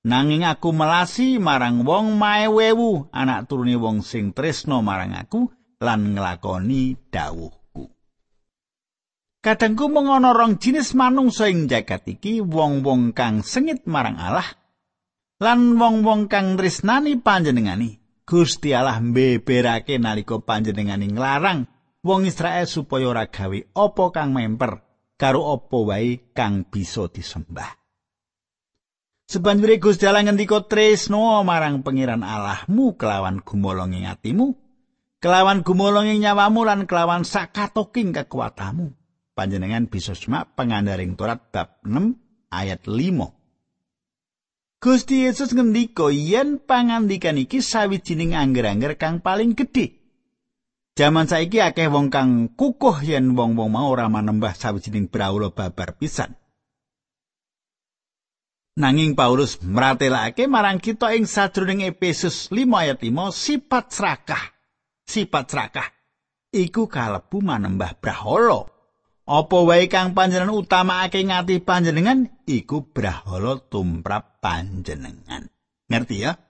Nanging 0.02 0.42
aku 0.42 0.74
melasi 0.74 1.38
marang 1.38 1.86
wong 1.86 2.18
maewewu 2.18 3.06
anak 3.14 3.46
turune 3.46 3.78
wong 3.78 4.02
sing 4.02 4.34
tresno 4.34 4.82
marang 4.82 5.14
aku 5.14 5.46
lan 5.78 6.18
nglakoni 6.18 6.98
dawuh. 7.06 7.54
Kadangku 9.46 9.86
ana 9.94 10.34
rong 10.34 10.58
jinis 10.58 10.90
manungsa 10.98 11.46
ing 11.46 11.70
jagat 11.70 12.02
iki, 12.10 12.42
wong-wong 12.42 13.14
kang 13.14 13.46
sengit 13.46 13.86
marang 13.86 14.18
Allah 14.18 14.58
lan 15.38 15.78
wong-wong 15.78 16.26
kang 16.26 16.58
tresnani 16.58 17.14
panjenengani. 17.22 18.02
Gusti 18.26 18.74
Allah 18.74 18.98
mbeberake 18.98 20.02
nalika 20.02 20.42
panjenengani 20.42 21.14
nglarang 21.14 21.70
wong 22.06 22.30
Israel 22.30 22.70
supaya 22.70 23.10
ora 23.10 23.26
gawe 23.26 23.58
apa 23.74 24.04
kang 24.14 24.30
memper 24.30 24.78
karo 25.18 25.50
apa 25.50 25.78
wae 25.82 26.30
kang 26.30 26.62
bisa 26.70 27.10
disembah. 27.10 27.74
Sebanjure 29.26 29.82
Gusti 29.82 30.06
Allah 30.06 30.22
ngendika 30.22 30.70
tresno 30.70 31.42
marang 31.42 31.82
pangeran 31.82 32.22
Allahmu 32.22 32.94
kelawan 32.94 33.42
gumolong 33.42 33.90
ing 33.90 34.06
atimu, 34.06 34.54
kelawan 35.18 35.66
gumolong 35.66 36.06
ing 36.06 36.22
nyawamu 36.22 36.62
lan 36.62 36.86
kelawan 36.86 37.26
sakatoking 37.26 38.14
kekuatanmu. 38.14 38.94
panjenengan 39.36 39.84
bisa 39.84 40.16
semak 40.16 40.56
pengandaring 40.56 41.12
Torat 41.12 41.52
bab 41.52 41.84
6 41.84 42.16
ayat 42.48 42.88
5. 42.88 44.80
Gusti 44.80 45.28
Yesus 45.28 45.52
ngendika 45.52 46.08
yen 46.08 46.56
pangandikan 46.56 47.36
iki 47.36 47.60
sawijining 47.60 48.32
angger-angger 48.32 48.96
kang 48.96 49.20
paling 49.20 49.52
gedhe. 49.52 49.95
Jaman 50.96 51.28
saiki 51.28 51.60
akeh 51.60 51.92
wong 51.92 52.08
kang 52.08 52.48
kukuh 52.56 53.04
yen 53.04 53.36
wong-wong 53.36 53.68
mau 53.68 53.92
ora 53.92 54.08
manembah 54.08 54.56
sawijining 54.56 55.12
brahala 55.12 55.52
babar 55.52 55.92
pisan. 56.00 56.32
Nanging 58.80 59.12
Paulus 59.12 59.60
mratelake 59.60 60.48
marang 60.48 60.80
kita 60.80 61.12
ing 61.12 61.28
sajroning 61.28 61.84
Efesus 61.84 62.48
5 62.48 62.64
ayat 62.72 62.96
5 63.04 63.12
sifat 63.28 63.84
serakah. 63.92 64.44
Sifat 65.04 65.44
serakah 65.52 65.88
iku 66.56 66.88
kalebu 66.88 67.44
manembah 67.44 67.92
brahala. 68.00 68.64
Apa 69.28 69.58
wae 69.68 69.92
kang 69.92 70.16
panjenengan 70.16 70.56
utamakake 70.56 71.28
ngati 71.28 71.60
panjenengan 71.60 72.24
iku 72.48 72.88
brahala 72.88 73.60
tumrap 73.68 74.40
panjenengan. 74.40 75.52
Ngerti 75.92 76.24
ya? 76.24 76.40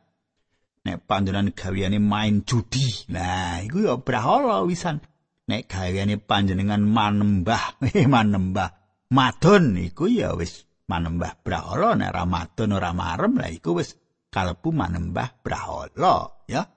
Nek 0.86 1.02
panjenengan 1.02 1.50
gaweane 1.50 1.98
main 1.98 2.46
judi, 2.46 3.10
nah 3.10 3.58
iku 3.58 3.82
ya 3.82 3.94
brahala 3.98 4.62
wisan. 4.62 5.02
Nek 5.50 5.66
gaweane 5.66 6.14
panjenengan 6.22 6.78
manembah, 6.78 7.82
eh 7.90 8.06
manembah 8.06 8.70
madon 9.10 9.82
iku 9.82 10.06
ya 10.06 10.38
wis 10.38 10.62
manembah 10.86 11.42
brahala 11.42 11.98
nek 11.98 12.14
Ramadan 12.14 12.70
ora 12.74 12.90
marem 12.94 13.34
lah 13.34 13.50
iku 13.50 13.82
wis 13.82 13.98
kalebu 14.30 14.70
manembah 14.70 15.42
brahala 15.42 16.46
ya. 16.46 16.70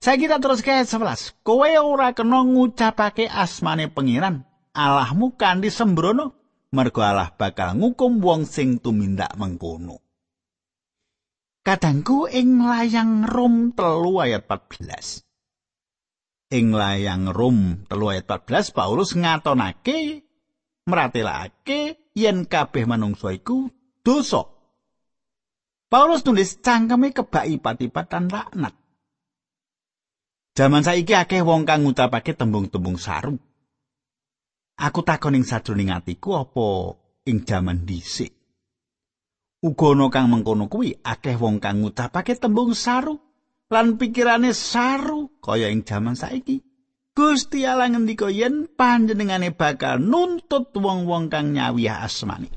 Saya 0.00 0.16
kita 0.16 0.40
terus 0.40 0.64
ke 0.64 0.72
11. 0.72 1.44
Kowe 1.44 1.68
ora 1.68 2.16
kena 2.16 2.40
ngucapake 2.40 3.28
asmane 3.28 3.92
pengiran 3.92 4.48
Allahmu 4.72 5.36
kanthi 5.36 5.68
sembrono 5.68 6.32
mergo 6.72 7.04
Allah 7.04 7.28
bakal 7.36 7.76
ngukum 7.76 8.24
wong 8.24 8.48
sing 8.48 8.80
tumindak 8.80 9.36
mengkono. 9.36 10.09
Kadangku 11.60 12.24
ing 12.24 12.64
layang 12.64 13.28
Rom 13.28 13.76
telu 13.76 14.16
ayat 14.16 14.48
14. 14.48 16.56
Ing 16.56 16.72
layang 16.72 17.28
Rom 17.28 17.84
telu 17.84 18.08
ayat 18.08 18.24
14 18.24 18.72
Paulus 18.72 19.12
ngatonake 19.12 20.24
meratelake 20.88 22.08
yen 22.16 22.48
kabeh 22.48 22.88
manungsa 22.88 23.36
iku 23.36 23.68
dosa. 24.00 24.40
Paulus 25.92 26.24
tulis 26.24 26.64
cangkeme 26.64 27.12
kebak 27.12 27.44
ipat-ipatan 27.60 28.32
laknat. 28.32 28.72
Jaman 30.56 30.80
saiki 30.80 31.12
akeh 31.12 31.44
wong 31.44 31.68
kang 31.68 31.84
ngucapake 31.84 32.40
tembung-tembung 32.40 32.96
sarung. 32.96 33.36
Aku 34.80 35.04
takon 35.04 35.36
ing 35.36 35.44
sajroning 35.44 35.92
atiku 35.92 36.40
apa 36.40 36.96
ing 37.28 37.44
jaman 37.44 37.84
dhisik. 37.84 38.39
Uga 39.60 39.92
ana 39.92 40.08
kang 40.08 40.32
mengkono 40.32 40.72
kuwi 40.72 41.04
akeh 41.04 41.36
wong 41.36 41.60
kang 41.60 41.84
ngucapake 41.84 42.32
tembung 42.40 42.72
saru 42.72 43.20
lan 43.68 44.00
pikirane 44.00 44.56
saru 44.56 45.36
kaya 45.44 45.68
ing 45.68 45.84
jaman 45.84 46.16
saiki. 46.16 46.64
Gusti 47.12 47.68
Allah 47.68 47.92
ngendika 47.92 48.32
yen 48.32 48.70
panjenengane 48.72 49.52
bakal 49.52 50.00
nuntut 50.00 50.72
wong-wong 50.72 51.28
kang 51.28 51.52
nyawiyah 51.52 52.06
asmani. 52.06 52.48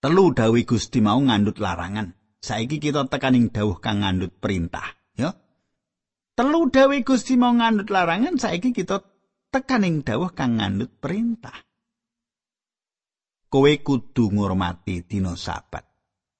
Telu 0.00 0.32
dawuh 0.32 0.64
Gusti 0.64 1.04
mau 1.04 1.20
ngandut 1.20 1.60
larangan. 1.60 2.16
Saiki 2.44 2.76
kita 2.76 3.08
tekaning 3.08 3.48
dawuh 3.48 3.80
kang 3.80 4.04
ngandut 4.04 4.36
perintah, 4.36 4.84
ya. 5.16 5.32
Telu 6.36 6.68
dawuh 6.68 7.00
Gusti 7.00 7.40
mau 7.40 7.56
ngandut 7.56 7.88
larangan, 7.88 8.36
saiki 8.36 8.76
kita 8.76 9.00
tekaning 9.48 10.04
dawuh 10.04 10.28
kang 10.36 10.60
ngandut 10.60 10.92
perintah. 11.00 11.56
Kowe 13.54 13.70
kudu 13.78 14.34
ngurmati 14.34 15.06
dina 15.06 15.38
sabat. 15.38 15.86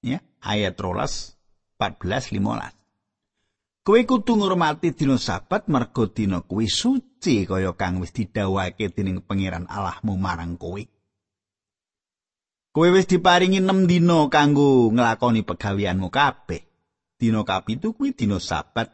Ya, 0.02 0.18
ayat 0.42 0.74
13 0.74 1.38
14 1.78 2.34
15. 2.34 3.86
Kowe 3.86 4.00
kudu 4.02 4.34
ngurmati 4.34 4.90
dina 4.90 5.14
sabat 5.14 5.70
merga 5.70 6.10
dina 6.10 6.42
kuwi 6.42 6.66
suci 6.66 7.46
kaya 7.46 7.70
kang 7.78 8.02
wis 8.02 8.10
didhawuhake 8.10 8.90
dening 8.90 9.22
Pangeran 9.22 9.70
Allahmu 9.70 10.18
marang 10.18 10.58
kowe. 10.58 10.82
Kowe 12.74 12.88
wis 12.90 13.06
diparingi 13.06 13.62
6 13.62 13.86
dina 13.86 14.26
kanggo 14.26 14.90
nglakoni 14.90 15.46
pegaweanmu 15.46 16.10
kabeh. 16.10 16.66
Dina 17.14 17.46
kapitu 17.46 17.94
kuwi 17.94 18.10
dina 18.10 18.42
sabat 18.42 18.90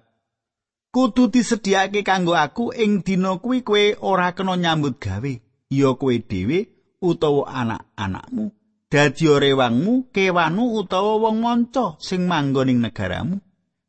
kudu 0.92 1.32
disediakake 1.32 2.04
kanggo 2.04 2.36
aku 2.36 2.76
ing 2.76 3.00
dina 3.00 3.40
kuwi 3.40 3.64
kowe 3.64 3.96
ora 4.04 4.36
kena 4.36 4.60
nyambut 4.60 5.00
gawe 5.00 5.32
ya 5.72 5.94
kowe 5.96 6.18
dhewe 6.20 6.79
utawa 7.00 7.48
anak-anakmu 7.48 8.52
dadi 8.92 9.26
rewangmu 9.26 10.12
kewanmu 10.14 10.64
utawa 10.78 11.16
wong 11.16 11.36
manca 11.40 11.96
sing 11.98 12.28
manggon 12.28 12.70
ing 12.70 12.80
negaramu 12.84 13.36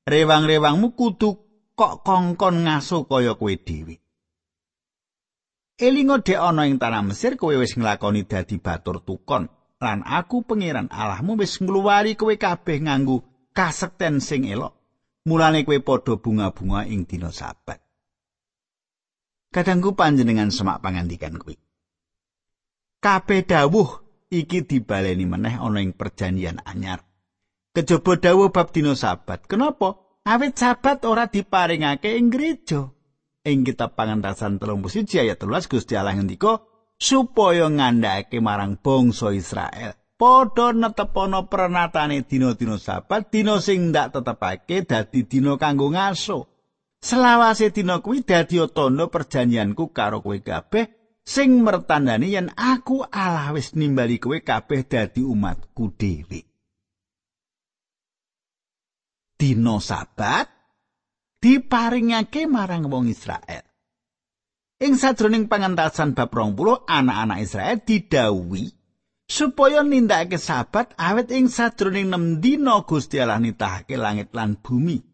rewang-rewangmu 0.08 0.96
kudu 0.96 1.30
kok 1.76 1.94
kongkon 2.08 2.66
ngaso 2.66 3.06
kaya 3.06 3.36
kowe 3.36 3.56
dhewe 3.56 3.96
Elingo 5.82 6.22
de 6.22 6.38
ana 6.38 6.70
ing 6.70 6.78
tanah 6.78 7.02
Mesir 7.02 7.42
kowe 7.42 7.58
wis 7.58 7.74
nglakoni 7.74 8.30
dadi 8.30 8.62
batur 8.62 9.02
tukon 9.02 9.50
lan 9.82 10.06
aku 10.06 10.46
pangeran 10.46 10.86
Allahmu 10.94 11.42
wis 11.42 11.58
ngluwari 11.58 12.14
kowe 12.14 12.38
kabeh 12.38 12.86
nganggo 12.86 13.26
kasekten 13.58 14.22
sing 14.22 14.46
elok 14.46 14.78
mulane 15.26 15.66
kowe 15.66 15.78
padha 15.82 16.14
bunga-bunga 16.22 16.86
ing 16.86 17.10
dina 17.10 17.34
sabat. 17.34 17.82
Kadangku 19.50 19.98
panjenengan 19.98 20.54
semak 20.54 20.80
pangandikan 20.86 21.36
kuwi. 21.42 21.58
Kabeh 23.02 23.50
dawuh 23.50 23.90
iki 24.30 24.62
dibaleni 24.70 25.26
meneh 25.26 25.58
ana 25.58 25.82
ing 25.82 25.98
perjanjian 25.98 26.62
anyar. 26.62 27.02
Kejaba 27.74 28.22
dawuh 28.22 28.54
bab 28.54 28.70
dina 28.70 28.94
sabat. 28.94 29.50
Kenapa? 29.50 30.22
Awit 30.22 30.54
sabat 30.62 31.02
ora 31.10 31.26
diparingake 31.26 32.14
ing 32.14 32.30
gereja. 32.30 32.94
Ing 33.42 33.66
kitab 33.66 33.98
pangantasan 33.98 34.62
31 34.62 35.18
ayat 35.18 35.42
13 35.42 35.66
Gusti 35.66 35.98
Allah 35.98 36.14
ngendika 36.14 36.62
supaya 37.02 37.66
ngandhake 37.66 38.38
marang 38.38 38.78
bangsa 38.78 39.34
Israel 39.34 39.98
padha 40.22 40.70
netepono 40.70 41.50
prenatane 41.50 42.22
dina-dina 42.30 42.78
sabat 42.78 43.34
dina 43.34 43.58
sing 43.58 43.90
ndak 43.90 44.14
tetepake 44.14 44.86
dadi 44.86 45.26
dina 45.26 45.58
kanggo 45.58 45.90
ngaso 45.90 46.46
selawase 47.02 47.74
dina 47.74 48.06
kuwi 48.06 48.22
dadi 48.22 48.62
tanda 48.70 49.10
perjanjianku 49.10 49.90
karo 49.90 50.22
kowe 50.22 50.38
kabeh 50.38 51.01
sing 51.22 51.62
mertandani 51.62 52.34
yen 52.34 52.50
aku 52.54 53.06
Allah 53.08 53.54
wis 53.54 53.78
nimbali 53.78 54.18
kowe 54.18 54.38
kabeh 54.42 54.86
dadi 54.86 55.22
umatku 55.22 55.94
dhewe 55.96 56.42
dina 59.38 59.76
sabat 59.82 60.50
diparingake 61.42 62.46
marang 62.46 62.90
wong 62.90 63.10
Israel 63.10 63.66
ing 64.82 64.98
sajroning 64.98 65.46
pangentasan 65.46 66.18
bab 66.18 66.34
20 66.34 66.90
anak-anak 66.90 67.40
Israel 67.42 67.78
didhawuhi 67.82 68.82
supaya 69.32 69.80
nindakake 69.80 70.36
sabat 70.36 70.92
awet 71.00 71.32
ing 71.32 71.48
sadroning 71.48 72.12
nem 72.12 72.44
dina 72.44 72.84
Gusti 72.84 73.16
Allah 73.16 73.40
nitahake 73.40 73.96
langit 73.96 74.36
lan 74.36 74.60
bumi. 74.60 75.11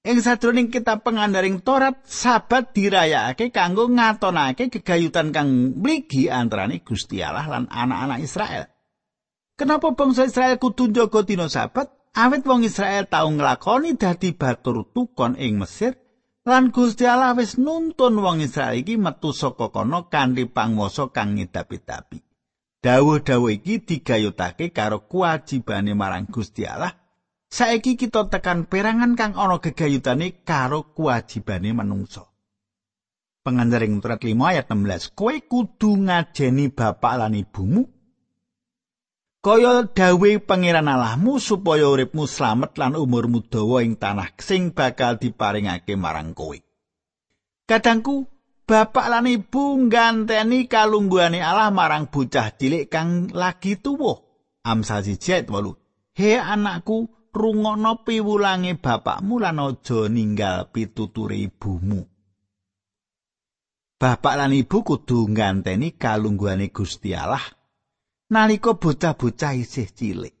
Ing 0.00 0.24
sadroning 0.24 0.72
kitab 0.72 1.04
pengandaring 1.04 1.60
Torat, 1.60 2.08
sabat 2.08 2.72
dirayakake 2.72 3.52
kanggo 3.52 3.84
ngatonake 3.84 4.72
kegayutan 4.72 5.28
kang 5.28 5.76
mligi 5.76 6.32
antarane 6.32 6.80
Gusti 6.80 7.20
Allah 7.20 7.44
lan 7.44 7.68
anak-anak 7.68 8.24
Israel. 8.24 8.64
Kenapa 9.60 9.92
bangsa 9.92 10.24
Israel 10.24 10.56
kudu 10.56 10.88
njaga 10.88 11.20
dina 11.28 11.52
sabat? 11.52 11.92
Awit 12.16 12.48
wong 12.48 12.64
Israel 12.64 13.12
tau 13.12 13.28
nglakoni 13.28 14.00
dadi 14.00 14.32
batur 14.32 14.88
tukon 14.88 15.36
ing 15.36 15.60
Mesir 15.60 15.94
lan 16.48 16.72
Gusti 16.72 17.04
Allah 17.04 17.36
wis 17.36 17.60
nuntun 17.60 18.18
wong 18.24 18.40
Israel 18.40 18.80
iki 18.80 18.96
metu 18.96 19.36
saka 19.36 19.68
kono 19.68 20.08
kanthi 20.08 20.48
pangwasa 20.48 21.12
kang 21.12 21.36
ngidapi-dapi. 21.36 22.18
dawuh-dawuh 22.80 23.52
iki 23.52 23.84
digayutake 23.84 24.72
karo 24.72 25.04
kewajibane 25.04 25.92
marang 25.92 26.26
Gusti 26.26 26.64
Allah. 26.64 26.99
Saiki 27.50 27.98
kita 27.98 28.30
tekan 28.30 28.70
perangan 28.70 29.18
kang 29.18 29.34
ana 29.34 29.58
gegayutane 29.58 30.46
karo 30.46 30.94
kewajibane 30.94 31.74
manungsa. 31.74 32.30
Pengandaring 33.42 33.98
surat 33.98 34.22
5 34.22 34.38
ayat 34.38 34.70
16. 34.70 35.18
Kowe 35.18 35.34
kudu 35.42 35.98
ngajeni 36.06 36.70
bapak 36.70 37.14
lan 37.18 37.34
ibumu 37.34 37.90
kaya 39.40 39.88
dawuh 39.88 40.36
pangeran 40.44 40.84
Allahmu 40.84 41.40
supaya 41.40 41.88
uripmu 41.88 42.28
slamet 42.28 42.76
lan 42.76 42.92
umurmu 42.92 43.40
dawa 43.48 43.80
ing 43.80 43.96
tanah 43.96 44.36
sing 44.36 44.76
bakal 44.76 45.16
diparingake 45.16 45.96
marang 45.96 46.36
kowe. 46.36 46.60
Kadangku 47.64 48.28
bapak 48.68 49.08
lan 49.08 49.26
ibu 49.32 49.80
ngganteni 49.88 50.68
kalungguhane 50.68 51.40
Allah 51.40 51.72
marang 51.72 52.12
bocah 52.12 52.52
cilik 52.52 52.92
kang 52.92 53.32
lagi 53.32 53.80
tuwuh. 53.80 54.20
Amsal 54.60 55.08
1 55.08 55.48
He 56.12 56.36
anakku, 56.36 57.08
rungokno 57.34 58.02
piwulange 58.04 58.74
bapakmu 58.78 59.38
lan 59.38 59.58
aja 59.58 60.08
ninggal 60.08 60.70
pituture 60.72 61.36
ibumu. 61.36 62.06
Bapak 64.00 64.34
lan 64.38 64.56
ibu 64.56 64.80
kudu 64.80 65.28
ngganteni 65.28 65.94
kalungguhane 65.94 66.72
Gusti 66.72 67.12
Allah 67.12 67.44
nalika 68.32 68.72
bocah-bocah 68.78 69.52
isih 69.58 69.90
cilik. 69.92 70.34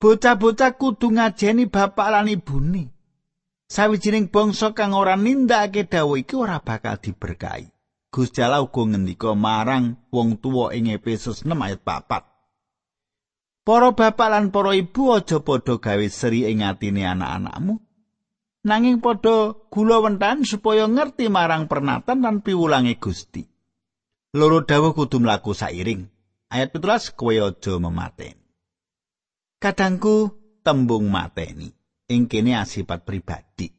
Bocah-bocah 0.00 0.72
kudu 0.80 1.12
ngajeni 1.14 1.68
bapak 1.68 2.08
lan 2.10 2.32
ibune. 2.32 2.92
sawijining 3.72 4.28
bangsa 4.28 4.76
kang 4.76 4.92
ora 4.92 5.16
nindakake 5.16 5.88
dawuh 5.88 6.20
iki 6.20 6.36
ora 6.36 6.60
bakal 6.60 7.00
diberkahi. 7.00 7.72
Gusti 8.12 8.44
Allah 8.44 8.60
uga 8.60 8.84
ngendika 8.84 9.32
marang 9.32 9.96
wong 10.12 10.36
tuwa 10.36 10.76
ing 10.76 10.92
Efesus 10.92 11.48
6 11.48 11.56
ayat 11.56 11.80
4. 11.80 12.31
Para 13.62 13.94
bapak 13.94 14.28
lan 14.30 14.50
para 14.50 14.74
ibu 14.74 15.14
aja 15.14 15.38
padha 15.38 15.78
gawe 15.78 16.06
seri 16.10 16.50
ing 16.50 16.66
atine 16.66 17.06
anak-anakmu. 17.06 17.78
Nanging 18.66 18.98
padha 18.98 19.54
gula 19.70 20.02
wentan 20.02 20.42
supaya 20.42 20.90
ngerti 20.90 21.30
marang 21.30 21.70
pernatan 21.70 22.26
lan 22.26 22.42
piwulange 22.42 22.98
Gusti. 22.98 23.46
Loro 24.34 24.66
dawuh 24.66 24.94
kudu 24.94 25.22
mlaku 25.22 25.54
sairing. 25.54 26.10
Ayat 26.50 26.74
17 26.74 27.14
kowe 27.14 27.32
aja 27.32 27.72
memateni. 27.78 28.42
Kadangku 29.62 30.34
tembung 30.66 31.06
mateni. 31.08 31.70
ing 32.12 32.28
kene 32.28 32.60
asipat 32.60 33.08
pribadi. 33.08 33.72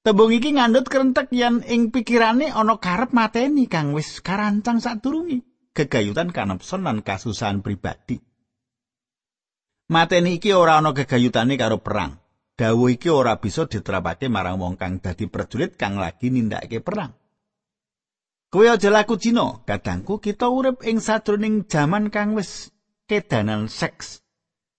Tembung 0.00 0.32
iki 0.32 0.54
ngandut 0.56 0.86
kerentek 0.88 1.28
yen 1.34 1.60
ing 1.66 1.92
pikirane 1.92 2.48
ana 2.48 2.80
karep 2.80 3.12
mateni 3.12 3.68
kang 3.68 3.92
wis 3.92 4.22
karancang 4.24 4.80
sadurunge 4.80 5.44
gegayutan 5.76 6.32
kanepson 6.32 6.86
lan 6.86 7.04
kasusahan 7.04 7.60
pribadi. 7.60 8.16
Mateni 9.86 10.42
iki 10.42 10.50
ora 10.50 10.82
ana 10.82 10.90
gegayutane 10.90 11.54
karo 11.54 11.78
perang. 11.78 12.18
Dawuh 12.58 12.90
iki 12.90 13.06
ora 13.06 13.38
bisa 13.38 13.70
diterapake 13.70 14.26
marang 14.26 14.58
wong 14.58 14.74
kang 14.74 14.98
dadi 14.98 15.30
prajurit 15.30 15.78
kang 15.78 16.00
lagi 16.00 16.32
nindakake 16.32 16.82
perang. 16.82 17.14
Kowe 18.50 18.66
aja 18.66 18.90
laku 18.90 19.14
Cina, 19.20 19.62
kadangku 19.62 20.18
kita 20.18 20.50
urip 20.50 20.82
ing 20.82 20.98
sadroning 20.98 21.68
jaman 21.70 22.10
kang 22.10 22.34
wis 22.34 22.72
kedanan 23.06 23.70
seks. 23.70 24.24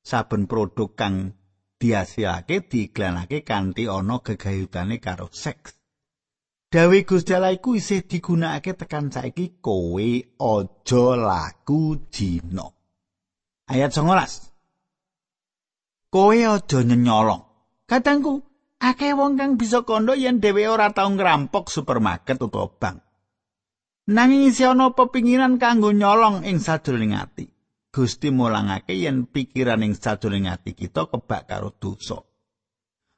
Saben 0.03 0.49
produk 0.49 0.91
kang 0.97 1.37
diasiake 1.77 2.67
diiklanake 2.67 3.45
kanthi 3.47 3.87
ana 3.87 4.19
gegayutane 4.19 4.99
karo 4.99 5.31
seks. 5.31 5.77
Dawe 6.67 6.99
Gusti 7.07 7.31
Allah 7.31 7.55
iku 7.55 7.79
isih 7.79 8.03
digunakake 8.03 8.75
tekan 8.75 9.07
saiki 9.07 9.63
kowe 9.63 10.09
aja 10.35 11.05
laku 11.15 11.95
jina. 12.11 12.67
Ayat 13.71 13.95
19. 13.95 14.56
Kowe 16.17 16.33
aja 16.33 16.81
nyenyolong. 16.81 17.45
Katangku, 17.85 18.41
akeh 18.81 19.13
wong 19.13 19.37
kang 19.37 19.53
bisa 19.53 19.85
kondo 19.85 20.17
yen 20.17 20.41
dhewe 20.41 20.65
ora 20.65 20.89
tau 20.89 21.13
ngrampok 21.13 21.69
supermarket 21.69 22.41
utawa 22.41 22.73
bank. 22.73 23.05
Nanging 24.09 24.49
isi 24.49 24.65
ana 24.65 24.97
pepinginan 24.97 25.61
kanggo 25.61 25.93
nyolong 25.93 26.41
ing 26.41 26.57
sadurunge 26.57 27.13
ati. 27.21 27.45
Gusti 27.93 28.33
mulangake 28.33 28.97
yen 28.97 29.29
pikiran 29.29 29.85
ing 29.85 29.93
sajroning 29.93 30.49
ati 30.49 30.73
kita 30.73 31.05
kebak 31.05 31.45
karo 31.45 31.69
dosa. 31.77 32.17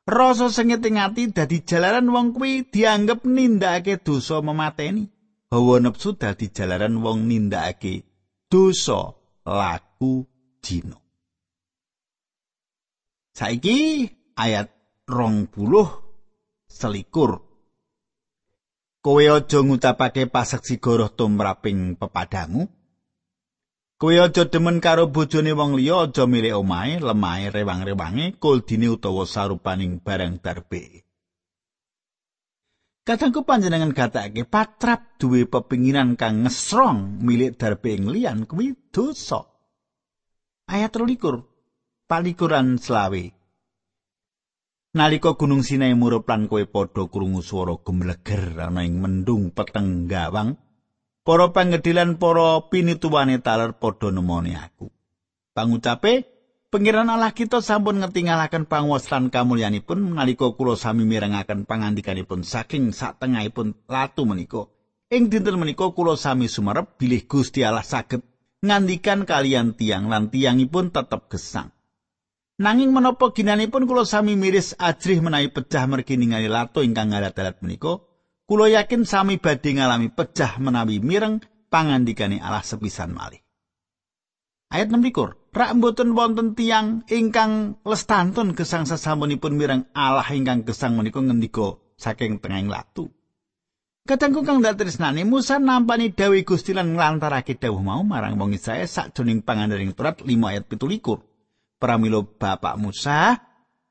Rasa 0.03 0.51
sengit 0.51 0.83
ing 0.83 0.99
ati 0.99 1.31
dadi 1.31 1.63
jalaran 1.63 2.11
wong 2.11 2.35
kuwi 2.35 2.67
dianggep 2.67 3.23
nindakake 3.23 4.03
dosa 4.03 4.43
memateni. 4.43 5.07
Hawa 5.55 5.79
nepsu 5.79 6.19
dadi 6.19 6.51
jalaran 6.51 6.99
wong 6.99 7.31
nindakake 7.31 8.03
dosa 8.51 9.15
laku 9.47 10.27
jino. 10.59 10.98
Saiki 13.39 14.03
ayat 14.35 14.67
rong 15.07 15.47
puluh 15.47 15.87
selikur. 16.67 17.39
Kowe 18.99 19.23
aja 19.23 19.63
ngucapake 19.63 20.27
paseksi 20.27 20.75
goroh 20.83 21.07
tumraping 21.15 21.95
pepadamu. 21.95 22.67
Kowe 23.95 24.11
aja 24.19 24.43
demen 24.43 24.83
karo 24.83 25.07
bojone 25.07 25.55
wong 25.55 25.79
liya, 25.79 26.11
aja 26.11 26.27
milih 26.27 26.59
omahe, 26.59 26.99
lemahe, 26.99 27.47
rewang-rewange, 27.47 28.35
kuldine 28.43 28.91
utawa 28.91 29.23
sarupaning 29.23 30.03
barang 30.03 30.43
darbe. 30.43 31.07
Kadangku 33.07 33.47
panjenengan 33.47 33.95
gatekake 33.95 34.43
patrap 34.51 35.15
duwe 35.15 35.47
pepinginan 35.47 36.19
kang 36.19 36.43
ngesrong 36.43 37.23
milik 37.23 37.55
darbe 37.55 37.95
ing 37.95 38.11
liyan 38.11 38.43
kuwi 38.43 38.75
dosa. 38.91 39.47
Ayat 40.67 40.91
23 40.91 41.48
palikuran 42.09 42.81
selawe. 42.81 43.29
Nalika 44.97 45.37
gunung 45.37 45.61
Sinai 45.61 45.93
murup 45.93 46.25
lan 46.25 46.49
kowe 46.49 46.65
padha 46.65 47.05
krungu 47.05 47.45
swara 47.45 47.77
gemleger 47.85 48.57
ana 48.57 48.81
ing 48.81 48.97
mendung 48.97 49.53
peteng 49.53 50.09
gawang, 50.09 50.57
para 51.21 51.53
pangedilan 51.53 52.17
para 52.17 52.65
pinituwane 52.73 53.37
taler 53.37 53.77
padha 53.77 54.09
nemoni 54.09 54.57
aku. 54.57 54.89
Pangucape, 55.53 56.25
pengiran 56.73 57.13
Allah 57.13 57.29
kita 57.37 57.61
sampun 57.61 58.01
ngetingalaken 58.01 58.65
panguwasan 58.65 59.29
kamulyanipun 59.29 60.17
nalika 60.17 60.49
kula 60.57 60.73
sami 60.73 61.05
mirengaken 61.05 61.69
pangandikanipun 61.69 62.41
saking 62.41 62.89
satengahipun 62.89 63.77
latu 63.85 64.25
menika. 64.25 64.65
Ing 65.13 65.29
dinten 65.29 65.61
menika 65.61 65.93
kula 65.93 66.17
sami 66.17 66.49
sumerep 66.49 66.97
bilih 66.97 67.29
Gusti 67.29 67.61
Allah 67.61 67.85
saged 67.85 68.25
ngandikan 68.65 69.29
kalian 69.29 69.77
tiang 69.77 70.09
lan 70.09 70.33
tiangipun 70.33 70.89
tetep 70.89 71.29
gesang. 71.29 71.69
Nanging 72.59 72.91
menapa 72.91 73.31
ginanipun 73.31 73.87
kula 73.87 74.03
sami 74.03 74.35
miris 74.35 74.75
ajrih 74.75 75.23
menawi 75.23 75.47
pecah 75.47 75.87
mergi 75.87 76.19
ningali 76.19 76.51
latu 76.51 76.83
ingkang 76.83 77.15
ngalat-alat 77.15 77.63
menika, 77.63 78.03
Kulo 78.49 78.65
yakin 78.65 79.05
sami 79.05 79.37
badhe 79.37 79.77
ngalami 79.77 80.09
pecah 80.09 80.57
menawi 80.57 80.97
mireng 80.97 81.37
pangandikane 81.69 82.41
Allah 82.41 82.65
sepisan 82.65 83.13
malih. 83.13 83.39
Ayat 84.73 84.89
6 84.89 85.05
Rak 85.53 85.71
mboten 85.77 86.17
wonten 86.17 86.57
tiang 86.57 87.05
ingkang 87.05 87.77
lestantun 87.85 88.57
gesang 88.57 88.89
sesampunipun 88.89 89.53
mireng 89.53 89.85
Allah 89.93 90.25
ingkang 90.33 90.65
gesang 90.65 90.97
menika 90.97 91.21
ngendika 91.21 91.77
saking 91.93 92.41
tengahing 92.41 92.73
latu. 92.73 93.13
Katangku 94.09 94.41
kang 94.41 94.65
dak 94.65 94.81
tresnane 94.81 95.21
Musa 95.29 95.61
nampani 95.61 96.09
dawuh 96.09 96.41
Gusti 96.41 96.73
lan 96.73 96.97
nglantarake 96.97 97.53
dawuh 97.53 97.85
mau 97.85 98.01
marang 98.01 98.33
wong 98.41 98.57
Israel 98.57 98.89
sakjroning 98.89 99.45
pangandaring 99.45 99.93
Torat 99.93 100.25
5 100.25 100.25
ayat 100.25 100.65
17. 100.65 101.28
Pramila 101.79 102.21
Bapak 102.21 102.75
Musa 102.75 103.49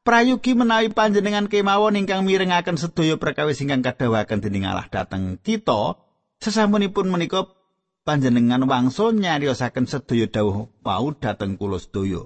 Prayugi 0.08 0.56
menawi 0.56 0.88
panjenengan 0.88 1.52
kemawon 1.52 2.00
ingkang 2.00 2.24
mirengaken 2.24 2.80
sedaya 2.80 3.20
perkawis 3.20 3.60
ingkang 3.60 3.84
kadhawaken 3.84 4.40
dening 4.40 4.64
Allah 4.64 4.88
dhateng 4.88 5.36
kita, 5.36 6.00
sesampunipun 6.40 7.12
menika 7.12 7.44
panjenengan 8.08 8.64
wangsul 8.64 9.20
nyariosaken 9.20 9.84
sedaya 9.84 10.24
dawuh 10.24 10.72
wau 10.80 11.06
dhateng 11.12 11.60
kula 11.60 11.76
sedaya. 11.76 12.24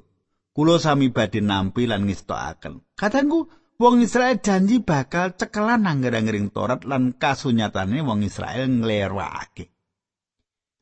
Kula 0.54 0.78
sami 0.78 1.10
badhe 1.10 1.42
nampi 1.42 1.90
lan 1.90 2.06
ngestokaken. 2.06 2.86
Katangku 2.94 3.50
wong 3.82 3.98
Israel 4.06 4.38
janji 4.38 4.78
bakal 4.78 5.34
cekelan 5.34 5.82
angger-anggering 5.82 6.54
Torat 6.54 6.86
lan 6.86 7.18
kasunyatane 7.18 7.98
wong 8.06 8.22
Israel 8.22 8.62
nglerwakake. 8.70 9.74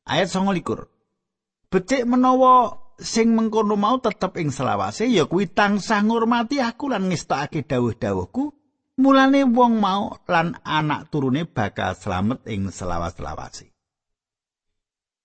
Ayat 0.04 0.28
29. 0.28 1.72
Becik 1.72 2.04
menawa 2.04 2.79
sing 3.00 3.32
mengkono 3.32 3.74
mau 3.74 3.96
tetep 3.98 4.36
ing 4.36 4.52
selawase 4.52 5.08
ya 5.08 5.24
kuwi 5.24 5.48
tansah 5.48 6.04
ngurmati 6.04 6.60
aku 6.60 6.92
lan 6.92 7.08
ngestokake 7.08 7.64
dawuh-dawuhku 7.64 8.52
mulane 9.00 9.48
wong 9.48 9.80
mau 9.80 10.20
lan 10.28 10.60
anak 10.62 11.08
turune 11.08 11.48
bakal 11.48 11.96
slamet 11.96 12.44
ing 12.46 12.68
selawas-selawase 12.68 13.72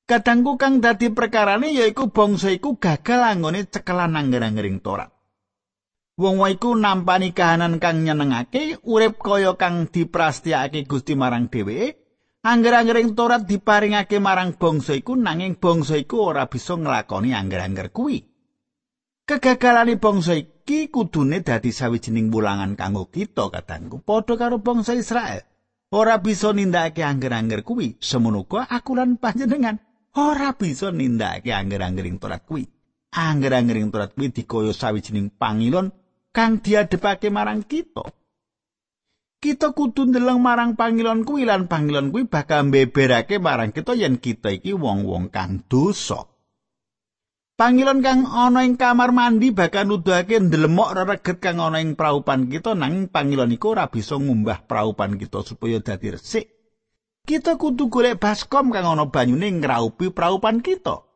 Kadangku 0.05 0.53
kang 0.61 0.85
dadi 0.85 1.09
perkarane 1.09 1.73
yaiku 1.73 2.13
bangsa 2.13 2.53
iku 2.53 2.77
gagal 2.77 3.25
anggone 3.25 3.65
cekelan 3.65 4.13
angger-anggering 4.13 4.77
Torat. 4.77 5.09
Wong 6.21 6.37
wae 6.37 6.61
iku 6.61 6.77
nampani 6.77 7.33
kahanan 7.33 7.81
kang 7.81 8.05
nyenengake, 8.05 8.77
urip 8.85 9.17
kaya 9.17 9.57
kang 9.57 9.89
diprastiake 9.89 10.85
Gusti 10.85 11.17
marang 11.17 11.49
dheweke, 11.49 12.04
Angger-anggering 12.45 13.17
Torat 13.17 13.49
diparingake 13.49 14.21
marang 14.21 14.53
bangsa 14.53 14.93
iku 14.93 15.17
nanging 15.17 15.57
bangsa 15.57 15.97
iku 15.97 16.29
ora 16.29 16.45
bisa 16.45 16.77
nglakoni 16.77 17.33
angger-angger 17.33 17.89
kuwi. 17.89 18.21
Kegagalane 19.25 19.97
bangsa 19.97 20.37
iki 20.37 20.93
kudune 20.93 21.41
dadi 21.41 21.73
sawijining 21.73 22.29
wulangan 22.29 22.77
kanggo 22.77 23.09
kita 23.09 23.49
katangku 23.49 24.05
padha 24.05 24.37
karo 24.37 24.61
bangsa 24.61 24.93
Israel. 24.93 25.41
Ora 25.89 26.21
bisa 26.21 26.53
nindakake 26.53 27.01
angger-angger 27.01 27.65
kuwi, 27.65 27.97
semono 27.97 28.45
aku 28.45 28.93
lan 28.93 29.17
panjenengan 29.17 29.81
ora 30.13 30.53
bisa 30.53 30.93
nindakake 30.93 31.49
angger-anggering 31.49 32.21
Torat 32.21 32.45
kuwi. 32.45 32.69
Angger-anggering 33.09 33.89
Torat 33.89 34.13
kuwi 34.13 34.29
dikaya 34.29 34.69
sawijining 34.69 35.33
pangilon 35.33 35.89
kang 36.29 36.61
diadepake 36.61 37.33
marang 37.33 37.65
kita. 37.65 38.05
Kita 39.39 39.77
kudu 39.77 40.09
ndeleng 40.09 40.41
marang 40.41 40.73
pangilon 40.73 41.21
kuwi 41.21 41.45
lan 41.45 41.69
pangilon 41.69 42.09
kuwi 42.09 42.25
bakal 42.25 42.67
mbeberake 42.67 43.37
marang 43.37 43.69
kita 43.69 43.93
yen 43.93 44.17
kita 44.17 44.49
iki 44.49 44.73
wong-wong 44.73 45.29
kang 45.29 45.61
dosa. 45.69 46.25
Pangilon 47.55 48.03
kang 48.03 48.27
ana 48.27 48.67
ing 48.67 48.75
kamar 48.75 49.15
mandi 49.15 49.55
bakal 49.55 49.87
nuduhake 49.87 50.43
ndelemok 50.43 50.91
rereget 50.91 51.39
kang 51.39 51.63
ana 51.63 51.79
ing 51.79 51.95
praupan 51.95 52.51
kita 52.51 52.75
nang 52.75 53.07
pangilon 53.07 53.55
iku 53.55 53.71
ora 53.71 53.87
bisa 53.87 54.19
ngumbah 54.19 54.67
praupan 54.67 55.15
kita 55.15 55.39
supaya 55.39 55.79
dadi 55.79 56.11
resik. 56.11 56.51
Kita 57.23 57.55
kudu 57.55 57.87
golek 57.87 58.19
baskom 58.19 58.75
kang 58.75 58.83
ana 58.83 59.07
banyune 59.07 59.55
ngraupi 59.61 60.11
praupan 60.11 60.59
kita. 60.59 61.07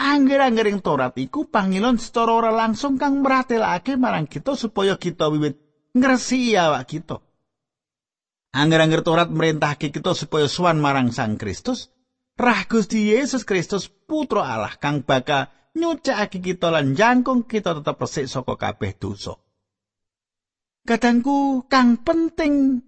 Angger-anggering 0.00 0.82
Torat 0.82 1.14
iku 1.20 1.46
pangilon 1.46 2.02
secara 2.02 2.34
ora 2.34 2.50
langsung 2.50 2.98
kang 2.98 3.22
meratelake 3.22 3.94
marang 3.94 4.26
kita 4.26 4.58
supaya 4.58 4.98
kita 4.98 5.30
wiwit 5.30 5.54
ngresiki 5.94 6.58
awak 6.58 6.90
kita. 6.90 7.22
Angger-angger 8.50 9.06
Torat 9.06 9.30
merintahke 9.30 9.94
kita 9.94 10.10
supaya 10.10 10.50
suwan 10.50 10.82
marang 10.82 11.14
Sang 11.14 11.38
Kristus, 11.38 11.94
rah 12.34 12.66
Gusti 12.66 13.14
Yesus 13.14 13.46
Kristus 13.46 13.86
putra 13.86 14.42
Allah 14.42 14.74
kang 14.74 15.06
bakal 15.06 15.54
nyucakake 15.78 16.42
kita 16.42 16.74
lan 16.74 16.98
jangkung 16.98 17.46
kita 17.46 17.78
tetep 17.78 17.94
resik 17.94 18.26
saka 18.26 18.58
kabeh 18.58 18.98
dosa. 18.98 19.38
Kadangku 20.82 21.70
kang 21.70 22.02
penting 22.02 22.82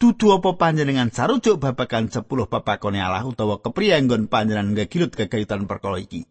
dudu 0.00 0.40
apa 0.40 0.56
panjenengan 0.56 1.12
sarujuk 1.12 1.60
babagan 1.60 2.08
10 2.08 2.24
papakone 2.24 3.04
Allah 3.04 3.28
utawa 3.28 3.60
kepriye 3.60 4.00
nggon 4.00 4.32
panjenengan 4.32 4.72
ngegilut 4.72 5.12
kegayutan 5.12 5.68
perkara 5.68 6.00
iki. 6.00 6.24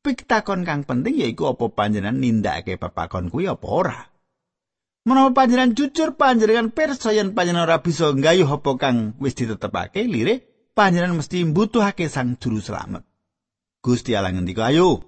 Piktakon 0.00 0.64
kang 0.64 0.88
penting 0.88 1.20
yaiku 1.20 1.52
apa 1.52 1.68
panjenengan 1.68 2.16
nindakake 2.16 2.80
papakon 2.80 3.28
kuwi 3.28 3.44
apa 3.44 3.66
ora. 3.68 4.15
Menawa 5.06 5.30
panjenengan 5.30 5.70
jujur 5.70 6.18
panjenengan 6.18 6.74
percaya 6.74 7.22
panjenengan 7.30 7.70
ora 7.70 7.78
bisa 7.78 8.10
nggayuh 8.10 8.50
apa 8.50 8.74
kang 8.74 9.14
wis 9.22 9.38
ditetepake 9.38 10.02
lire, 10.02 10.42
panjenengan 10.74 11.22
mesti 11.22 11.46
mbutuhake 11.46 12.10
sang 12.10 12.34
juru 12.42 12.58
selamat. 12.58 13.06
Gusti 13.78 14.18
Allah 14.18 14.34
ngendika, 14.34 14.66
"Ayo. 14.66 15.06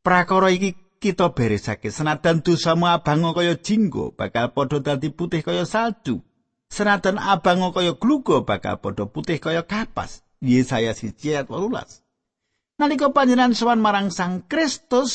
Prakara 0.00 0.48
iki 0.48 0.96
kita 0.96 1.28
beresake 1.36 1.92
senadan 1.92 2.40
dosamu 2.40 2.88
abang 2.88 3.36
kaya 3.36 3.60
jinggo 3.60 4.16
bakal 4.16 4.48
padha 4.56 4.80
dadi 4.80 5.12
putih 5.12 5.44
kaya 5.44 5.68
salju. 5.68 6.24
Senadan 6.72 7.20
abang 7.20 7.68
kaya 7.68 7.92
glugo 7.92 8.48
bakal 8.48 8.80
padha 8.80 9.04
putih 9.04 9.36
kaya 9.36 9.60
kapas." 9.60 10.24
Yesaya 10.42 10.90
1 10.96 11.22
ayat 11.30 11.46
18. 11.46 12.01
Nalika 12.82 13.14
panjenengan 13.14 13.54
sowan 13.54 13.78
marang 13.78 14.10
Sang 14.10 14.50
Kristus, 14.50 15.14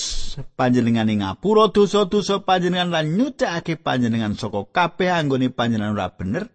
panjenengan 0.56 1.04
ngapura 1.04 1.68
dosa-dosa 1.68 2.40
panjenengan 2.48 2.96
lan 2.96 3.20
nyucakake 3.20 3.76
panjenengan 3.76 4.40
saka 4.40 4.72
kabeh 4.72 5.12
anggone 5.12 5.52
panjenengan 5.52 5.92
ora 5.92 6.16
bener, 6.16 6.48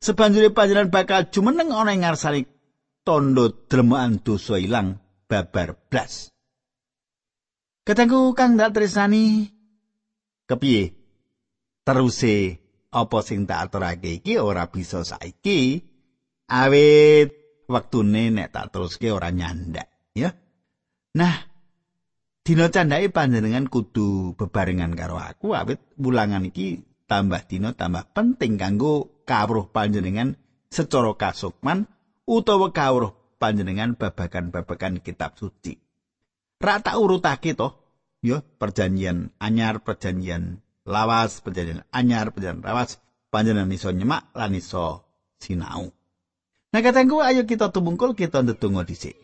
sebanjure 0.00 0.56
panjenengan 0.56 0.88
bakal 0.88 1.28
jumeneng 1.28 1.76
ana 1.76 1.92
ing 1.92 2.08
ngarsane 2.08 2.48
tondo 3.04 3.68
dremaan 3.68 4.24
dosa 4.24 4.56
ilang 4.56 4.96
babar 5.28 5.76
blas. 5.92 6.32
Katangku 7.84 8.32
kang 8.32 8.56
dak 8.56 8.72
tresani 8.72 9.52
kepiye? 10.48 10.96
Teruse 11.84 12.36
apa 12.96 13.18
sing 13.20 13.44
tak 13.44 13.68
aturake 13.68 14.24
iki 14.24 14.40
ora 14.40 14.72
bisa 14.72 15.04
saiki 15.04 15.84
awit 16.48 17.28
wektune 17.68 18.32
nek 18.32 18.56
tak 18.56 18.72
teruske 18.72 19.12
ora 19.12 19.28
nyandak 19.28 19.92
ya. 20.16 20.32
Nah, 21.16 21.48
dina 22.44 22.68
candhake 22.68 23.08
panjenengan 23.08 23.72
kudu 23.72 24.36
bebarengan 24.36 24.92
karo 24.92 25.16
aku 25.16 25.56
awit 25.56 25.80
wulangan 25.96 26.44
iki 26.44 26.84
tambah 27.08 27.40
dina 27.48 27.72
tambah 27.72 28.12
penting 28.12 28.60
kanggo 28.60 29.24
kawruh 29.24 29.72
panjenengan 29.72 30.36
secara 30.68 31.16
kasukman 31.16 31.88
utawa 32.28 32.68
kawruh 32.68 33.16
panjenengan 33.40 33.96
babagan-babagan 33.96 35.00
kitab 35.00 35.40
suci. 35.40 35.80
Ra 36.60 36.84
tak 36.84 37.00
urutake 37.00 37.56
to, 37.56 37.72
ya 38.20 38.44
perjanjian 38.44 39.32
anyar, 39.40 39.80
perjanjian 39.80 40.60
lawas, 40.84 41.40
perjanjian 41.40 41.80
anyar, 41.96 42.28
perjanjian 42.28 42.60
lawas, 42.60 43.00
panjenengan 43.32 43.72
iso 43.72 43.88
nyemak 43.88 44.36
lan 44.36 44.52
iso 44.52 45.08
sinau. 45.40 45.96
Nah 46.76 46.80
katangku 46.84 47.24
ayo 47.24 47.48
kita 47.48 47.72
tumungkul 47.72 48.12
kita 48.12 48.44
ndedonga 48.44 48.84
dhisik. 48.84 49.16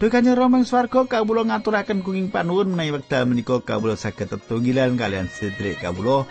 Dukanyo 0.00 0.32
Rama 0.32 0.56
ing 0.56 0.64
swarga 0.64 1.04
kawula 1.04 1.44
ngaturaken 1.44 2.00
kuing 2.00 2.32
panuwun 2.32 2.72
menawi 2.72 2.96
wekdal 2.96 3.28
menika 3.28 3.60
kawula 3.60 4.00
saged 4.00 4.32
tetunggilan 4.32 4.96
kalian 4.96 5.28
sedherek 5.28 5.84
kawula. 5.84 6.24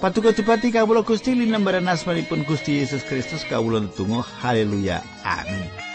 Patuko 0.00 0.32
dipati 0.32 0.72
kawula 0.72 1.04
Gusti 1.04 1.36
linembaran 1.36 1.92
asmanipun 1.92 2.48
Gusti 2.48 2.80
Yesus 2.80 3.04
Kristus 3.04 3.44
kawula 3.44 3.84
ndedonga 3.84 4.24
haleluya 4.40 5.04
amin. 5.28 5.85